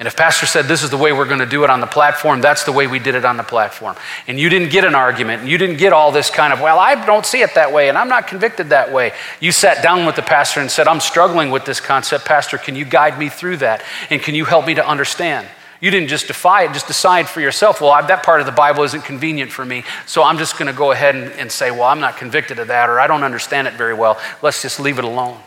[0.00, 1.86] And if Pastor said, This is the way we're going to do it on the
[1.86, 3.96] platform, that's the way we did it on the platform.
[4.26, 6.78] And you didn't get an argument, and you didn't get all this kind of, Well,
[6.78, 9.12] I don't see it that way, and I'm not convicted that way.
[9.40, 12.24] You sat down with the pastor and said, I'm struggling with this concept.
[12.24, 13.82] Pastor, can you guide me through that?
[14.08, 15.46] And can you help me to understand?
[15.82, 18.84] You didn't just defy it, just decide for yourself, well, that part of the Bible
[18.84, 21.84] isn't convenient for me, so I'm just going to go ahead and, and say, well,
[21.84, 24.18] I'm not convicted of that, or I don't understand it very well.
[24.40, 25.40] Let's just leave it alone.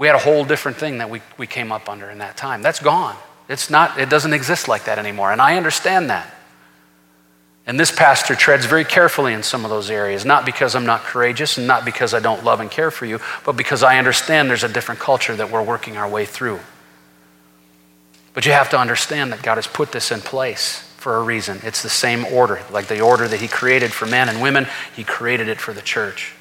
[0.00, 2.62] We had a whole different thing that we, we came up under in that time.
[2.62, 3.16] That's gone.
[3.50, 5.30] It's not, it doesn't exist like that anymore.
[5.30, 6.34] And I understand that.
[7.66, 11.02] And this pastor treads very carefully in some of those areas, not because I'm not
[11.02, 14.48] courageous and not because I don't love and care for you, but because I understand
[14.48, 16.60] there's a different culture that we're working our way through.
[18.32, 21.60] But you have to understand that God has put this in place for a reason.
[21.62, 25.04] It's the same order, like the order that He created for men and women, He
[25.04, 26.32] created it for the church.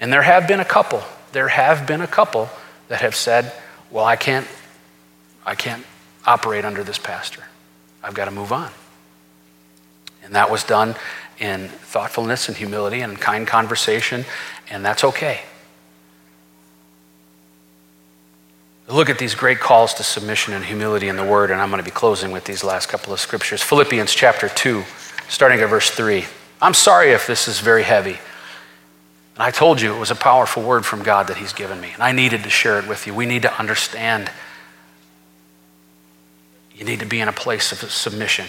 [0.00, 2.50] And there have been a couple, there have been a couple
[2.88, 3.52] that have said,
[3.90, 4.46] well, I can't,
[5.44, 5.84] I can't
[6.26, 7.42] operate under this pastor.
[8.02, 8.70] I've got to move on.
[10.22, 10.94] And that was done
[11.38, 14.24] in thoughtfulness and humility and kind conversation,
[14.70, 15.40] and that's okay.
[18.86, 21.82] Look at these great calls to submission and humility in the Word, and I'm going
[21.82, 23.62] to be closing with these last couple of scriptures.
[23.62, 24.84] Philippians chapter 2,
[25.28, 26.24] starting at verse 3.
[26.60, 28.18] I'm sorry if this is very heavy.
[29.34, 31.90] And I told you it was a powerful word from God that He's given me,
[31.92, 33.14] and I needed to share it with you.
[33.14, 34.30] We need to understand
[36.74, 38.46] you need to be in a place of submission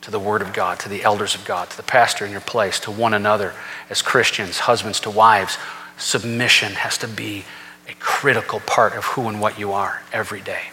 [0.00, 2.40] to the Word of God, to the elders of God, to the pastor in your
[2.40, 3.54] place, to one another
[3.88, 5.58] as Christians, husbands to wives.
[5.96, 7.44] Submission has to be
[7.88, 10.70] a critical part of who and what you are every day.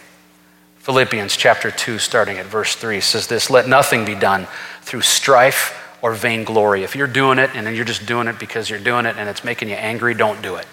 [0.78, 4.46] Philippians chapter 2, starting at verse 3, says this Let nothing be done
[4.82, 6.84] through strife or vainglory.
[6.84, 9.28] If you're doing it and then you're just doing it because you're doing it and
[9.28, 10.64] it's making you angry, don't do it.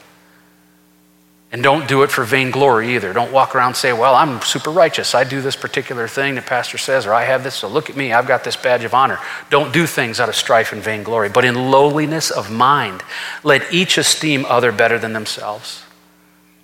[1.52, 3.14] And don't do it for vainglory either.
[3.14, 5.16] Don't walk around and say, Well, I'm super righteous.
[5.16, 7.96] I do this particular thing the pastor says, or I have this, so look at
[7.96, 9.18] me, I've got this badge of honor.
[9.50, 13.02] Don't do things out of strife and vainglory, but in lowliness of mind,
[13.44, 15.84] let each esteem other better than themselves.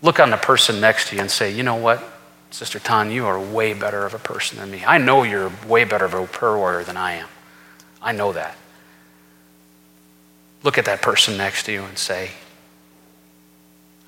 [0.03, 2.03] Look on the person next to you and say, You know what,
[2.51, 4.83] Sister Tan, you are way better of a person than me.
[4.85, 7.27] I know you're way better of a prayer warrior than I am.
[8.01, 8.55] I know that.
[10.63, 12.31] Look at that person next to you and say,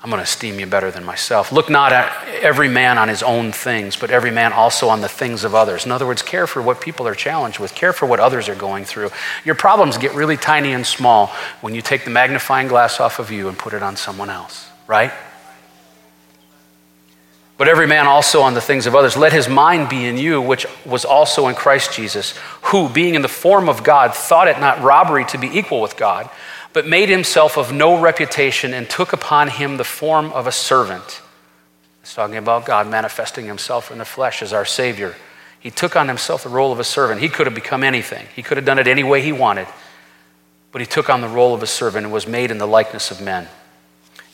[0.02, 1.52] I'm going to esteem you better than myself.
[1.52, 5.08] Look not at every man on his own things, but every man also on the
[5.08, 5.86] things of others.
[5.86, 8.56] In other words, care for what people are challenged with, care for what others are
[8.56, 9.10] going through.
[9.44, 11.28] Your problems get really tiny and small
[11.60, 14.68] when you take the magnifying glass off of you and put it on someone else,
[14.88, 15.12] right?
[17.58, 19.16] But every man also on the things of others.
[19.16, 23.22] Let his mind be in you, which was also in Christ Jesus, who, being in
[23.22, 26.28] the form of God, thought it not robbery to be equal with God,
[26.72, 31.20] but made himself of no reputation and took upon him the form of a servant.
[32.00, 35.14] It's talking about God manifesting himself in the flesh as our Savior.
[35.60, 37.20] He took on himself the role of a servant.
[37.20, 39.68] He could have become anything, he could have done it any way he wanted.
[40.72, 43.10] But he took on the role of a servant and was made in the likeness
[43.10, 43.46] of men.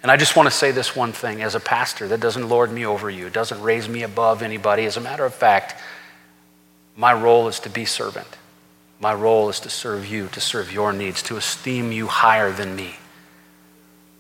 [0.03, 2.71] And I just want to say this one thing as a pastor that doesn't lord
[2.71, 4.85] me over you, doesn't raise me above anybody.
[4.85, 5.75] As a matter of fact,
[6.97, 8.39] my role is to be servant.
[9.01, 12.77] My role is to serve you, to serve your needs, to esteem you higher than
[12.77, 12.97] me.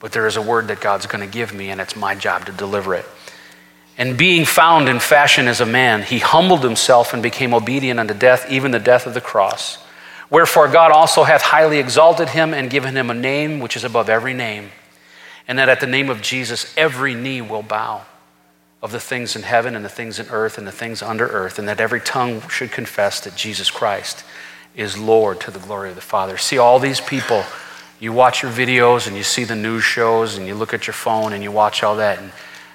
[0.00, 2.46] But there is a word that God's going to give me, and it's my job
[2.46, 3.04] to deliver it.
[3.96, 8.14] And being found in fashion as a man, he humbled himself and became obedient unto
[8.14, 9.78] death, even the death of the cross.
[10.30, 14.08] Wherefore God also hath highly exalted him and given him a name which is above
[14.08, 14.70] every name
[15.48, 18.02] and that at the name of Jesus, every knee will bow
[18.82, 21.58] of the things in heaven and the things in earth and the things under earth,
[21.58, 24.24] and that every tongue should confess that Jesus Christ
[24.76, 26.36] is Lord to the glory of the Father.
[26.36, 27.42] See, all these people,
[27.98, 30.94] you watch your videos and you see the news shows and you look at your
[30.94, 32.30] phone and you watch all that, and,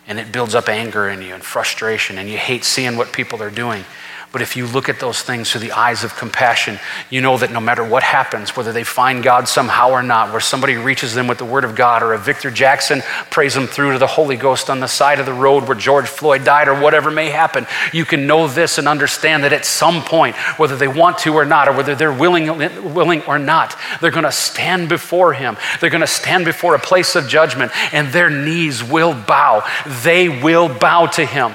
[0.07, 3.41] and it builds up anger in you and frustration, and you hate seeing what people
[3.41, 3.85] are doing.
[4.33, 6.79] But if you look at those things through the eyes of compassion,
[7.11, 10.41] you know that no matter what happens, whether they find God somehow or not, where
[10.41, 13.93] somebody reaches them with the Word of God, or a Victor Jackson prays them through
[13.93, 16.81] to the Holy Ghost on the side of the road where George Floyd died, or
[16.81, 20.87] whatever may happen, you can know this and understand that at some point, whether they
[20.87, 22.47] want to or not, or whether they're willing,
[22.91, 25.57] willing or not, they're going to stand before Him.
[25.79, 29.63] They're going to stand before a place of judgment, and their knees will bow.
[30.01, 31.53] They will bow to Him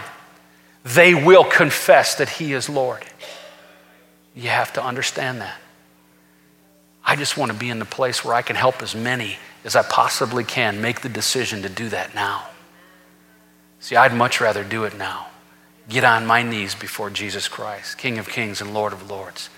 [0.94, 3.04] they will confess that He is Lord.
[4.34, 5.56] You have to understand that.
[7.04, 9.74] I just want to be in the place where I can help as many as
[9.74, 12.46] I possibly can make the decision to do that now.
[13.80, 15.26] See, I'd much rather do it now.
[15.88, 19.48] Get on my knees before Jesus Christ, King of kings and Lord of lords.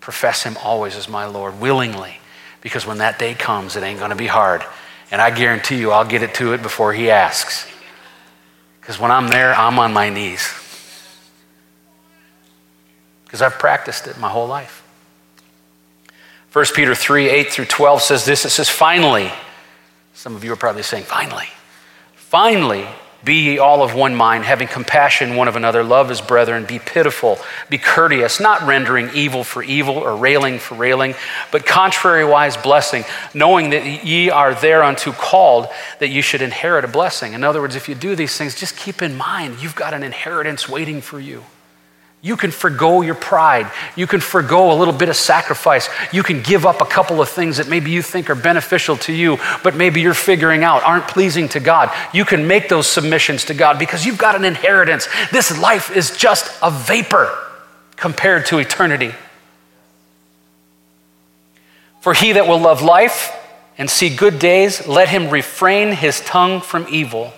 [0.00, 2.18] Profess him always as my Lord, willingly,
[2.60, 4.64] because when that day comes, it ain't going to be hard.
[5.10, 7.68] And I guarantee you, I'll get it to it before he asks.
[8.80, 10.61] Because when I'm there, I'm on my knees.
[13.32, 14.82] Because I've practiced it my whole life.
[16.52, 19.32] 1 Peter 3 8 through 12 says this it says, finally,
[20.12, 21.46] some of you are probably saying, finally,
[22.14, 22.86] finally,
[23.24, 26.78] be ye all of one mind, having compassion one of another, love as brethren, be
[26.78, 27.38] pitiful,
[27.70, 31.14] be courteous, not rendering evil for evil or railing for railing,
[31.50, 33.02] but contrariwise blessing,
[33.32, 35.68] knowing that ye are thereunto called
[36.00, 37.32] that you should inherit a blessing.
[37.32, 40.02] In other words, if you do these things, just keep in mind you've got an
[40.02, 41.44] inheritance waiting for you.
[42.24, 43.68] You can forego your pride.
[43.96, 45.88] You can forego a little bit of sacrifice.
[46.12, 49.12] You can give up a couple of things that maybe you think are beneficial to
[49.12, 51.90] you, but maybe you're figuring out aren't pleasing to God.
[52.14, 55.08] You can make those submissions to God because you've got an inheritance.
[55.32, 57.36] This life is just a vapor
[57.96, 59.12] compared to eternity.
[62.02, 63.36] For he that will love life
[63.78, 67.32] and see good days, let him refrain his tongue from evil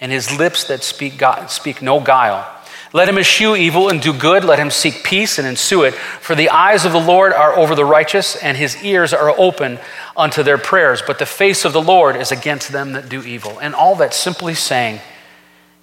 [0.00, 2.57] and his lips that speak, God, speak no guile.
[2.92, 4.44] Let him eschew evil and do good.
[4.44, 5.94] Let him seek peace and ensue it.
[5.94, 9.78] For the eyes of the Lord are over the righteous, and his ears are open
[10.16, 11.02] unto their prayers.
[11.06, 13.58] But the face of the Lord is against them that do evil.
[13.58, 15.00] And all that's simply saying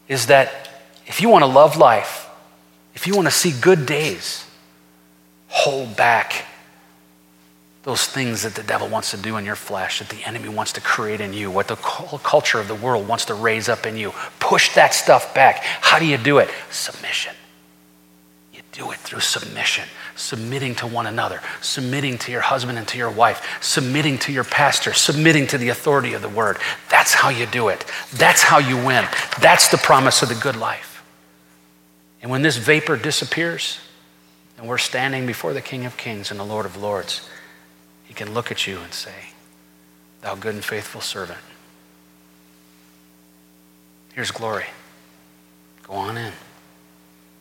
[0.08, 0.70] is that
[1.06, 2.28] if you want to love life,
[2.96, 4.46] if you want to see good days,
[5.48, 6.46] hold back
[7.86, 10.74] those things that the devil wants to do in your flesh, that the enemy wants
[10.74, 13.96] to create in you, what the culture of the world wants to raise up in
[13.96, 14.12] you.
[14.40, 15.60] Push that stuff back.
[15.64, 16.50] How do you do it?
[16.72, 17.36] Submission.
[18.52, 22.98] You do it through submission, submitting to one another, submitting to your husband and to
[22.98, 26.58] your wife, submitting to your pastor, submitting to the authority of the word.
[26.90, 27.86] That's how you do it.
[28.14, 29.06] That's how you win.
[29.40, 31.04] That's the promise of the good life.
[32.24, 33.80] And when this vapor disappears,
[34.58, 37.30] and we're standing before the King of Kings and the Lord of Lords,
[38.14, 39.14] can look at you and say,
[40.22, 41.40] Thou good and faithful servant.
[44.14, 44.66] Here's glory.
[45.88, 46.34] Go on in.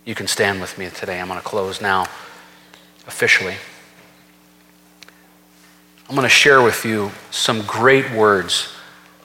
[0.04, 1.20] You can stand with me today.
[1.20, 2.06] I'm going to close now
[3.06, 3.56] officially.
[6.08, 8.74] I'm going to share with you some great words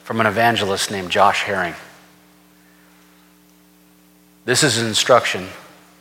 [0.04, 1.76] from an evangelist named Josh Herring.
[4.46, 5.48] This is an instruction.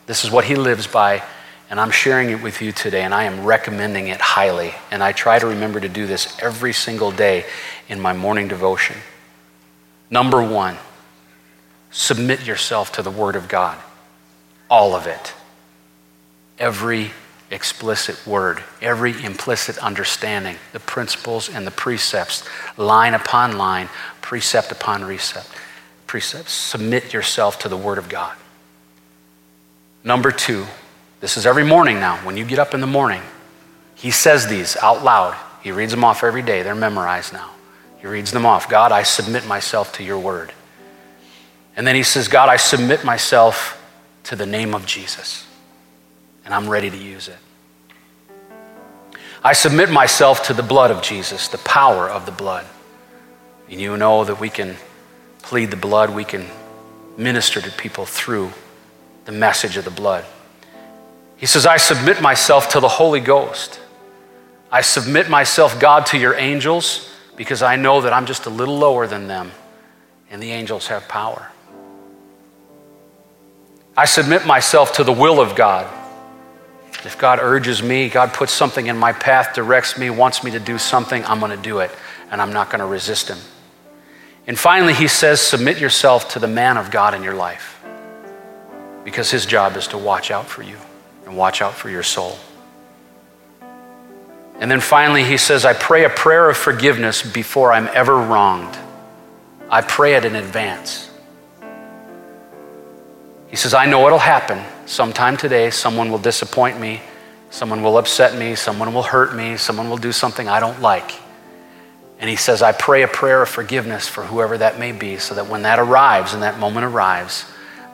[0.07, 1.22] This is what he lives by
[1.71, 4.75] and I'm sharing it with you today, and I am recommending it highly.
[4.91, 7.45] And I try to remember to do this every single day
[7.89, 8.97] in my morning devotion.
[10.11, 10.79] Number one,
[11.91, 13.79] submit yourself to the Word of God.
[14.71, 15.35] All of it.
[16.59, 17.11] Every
[17.51, 22.47] explicit word, every implicit understanding, the principles and the precepts,
[22.77, 23.89] line upon line,
[24.21, 25.49] precept upon precept.
[26.07, 26.53] Precepts.
[26.53, 28.37] Submit yourself to the Word of God.
[30.05, 30.66] Number two,
[31.21, 32.16] this is every morning now.
[32.19, 33.23] When you get up in the morning,
[33.95, 35.37] he says these out loud.
[35.62, 36.62] He reads them off every day.
[36.62, 37.51] They're memorized now.
[37.99, 38.69] He reads them off.
[38.69, 40.53] God, I submit myself to your word.
[41.77, 43.75] And then he says, God, I submit myself
[44.25, 45.47] to the name of Jesus.
[46.45, 47.39] And I'm ready to use it.
[49.43, 52.66] I submit myself to the blood of Jesus, the power of the blood.
[53.71, 54.77] And you know that we can
[55.43, 56.47] plead the blood, we can
[57.16, 58.53] minister to people through
[59.25, 60.25] the message of the blood.
[61.39, 63.80] He says, I submit myself to the Holy Ghost.
[64.70, 68.76] I submit myself, God, to your angels because I know that I'm just a little
[68.76, 69.53] lower than them
[70.30, 71.51] and the angels have power.
[73.97, 75.86] I submit myself to the will of God.
[77.05, 80.61] If God urges me, God puts something in my path, directs me, wants me to
[80.61, 81.93] do something, I'm going to do it
[82.32, 83.39] and I'm not going to resist Him.
[84.49, 87.80] And finally, He says, submit yourself to the man of God in your life
[89.05, 90.76] because His job is to watch out for you
[91.29, 92.39] and watch out for your soul.
[94.59, 98.76] And then finally, he says, I pray a prayer of forgiveness before I'm ever wronged.
[99.68, 101.11] I pray it in advance.
[103.49, 105.68] He says, I know it'll happen sometime today.
[105.68, 107.03] Someone will disappoint me.
[107.51, 108.55] Someone will upset me.
[108.55, 109.59] Someone will hurt me.
[109.59, 111.12] Someone will do something I don't like.
[112.18, 115.35] And he says, I pray a prayer of forgiveness for whoever that may be so
[115.35, 117.45] that when that arrives and that moment arrives,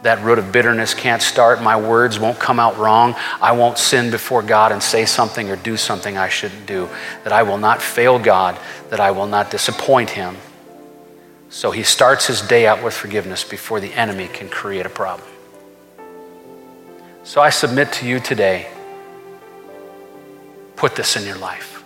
[0.05, 1.63] that root of bitterness can't start.
[1.63, 3.15] My words won't come out wrong.
[3.41, 6.89] I won't sin before God and say something or do something I shouldn't do.
[7.25, 8.59] That I will not fail God,
[8.91, 10.37] that I will not disappoint Him.
[11.55, 15.29] So he starts his day out with forgiveness before the enemy can create a problem.
[17.23, 18.69] So I submit to you today
[20.75, 21.85] put this in your life.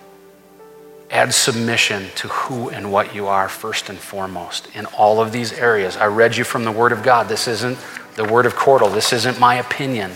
[1.11, 5.53] Add submission to who and what you are first and foremost in all of these
[5.53, 5.99] areas.
[5.99, 7.29] I read you from the Word of God.
[7.29, 7.77] This isn't
[8.19, 8.93] the Word of Cordle.
[8.93, 10.11] This isn't my opinion.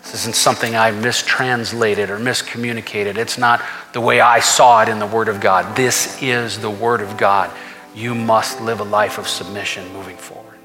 [0.00, 3.18] This isn't something I mistranslated or miscommunicated.
[3.18, 3.62] It's not
[3.92, 5.76] the way I saw it in the Word of God.
[5.76, 7.50] This is the Word of God.
[7.94, 10.58] You must live a life of submission moving forward.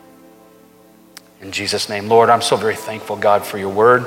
[1.42, 4.06] In Jesus' name, Lord, I'm so very thankful, God, for your Word.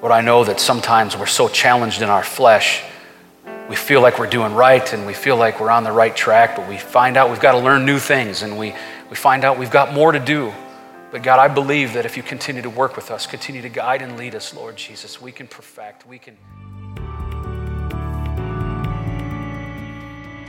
[0.00, 2.84] Lord, I know that sometimes we're so challenged in our flesh.
[3.68, 6.54] We feel like we're doing right and we feel like we're on the right track,
[6.54, 8.74] but we find out we've got to learn new things and we,
[9.10, 10.52] we find out we've got more to do.
[11.10, 14.00] But God, I believe that if you continue to work with us, continue to guide
[14.00, 16.36] and lead us, Lord Jesus, we can perfect, we can.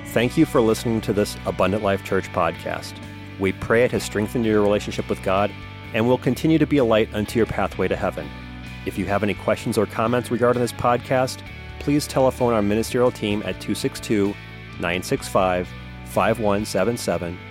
[0.10, 2.94] Thank you for listening to this Abundant Life Church podcast.
[3.40, 5.52] We pray it has strengthened your relationship with God
[5.96, 8.30] and will continue to be a light unto your pathway to heaven.
[8.86, 11.42] If you have any questions or comments regarding this podcast,
[11.80, 14.28] please telephone our ministerial team at 262
[14.80, 15.68] 965
[16.06, 17.51] 5177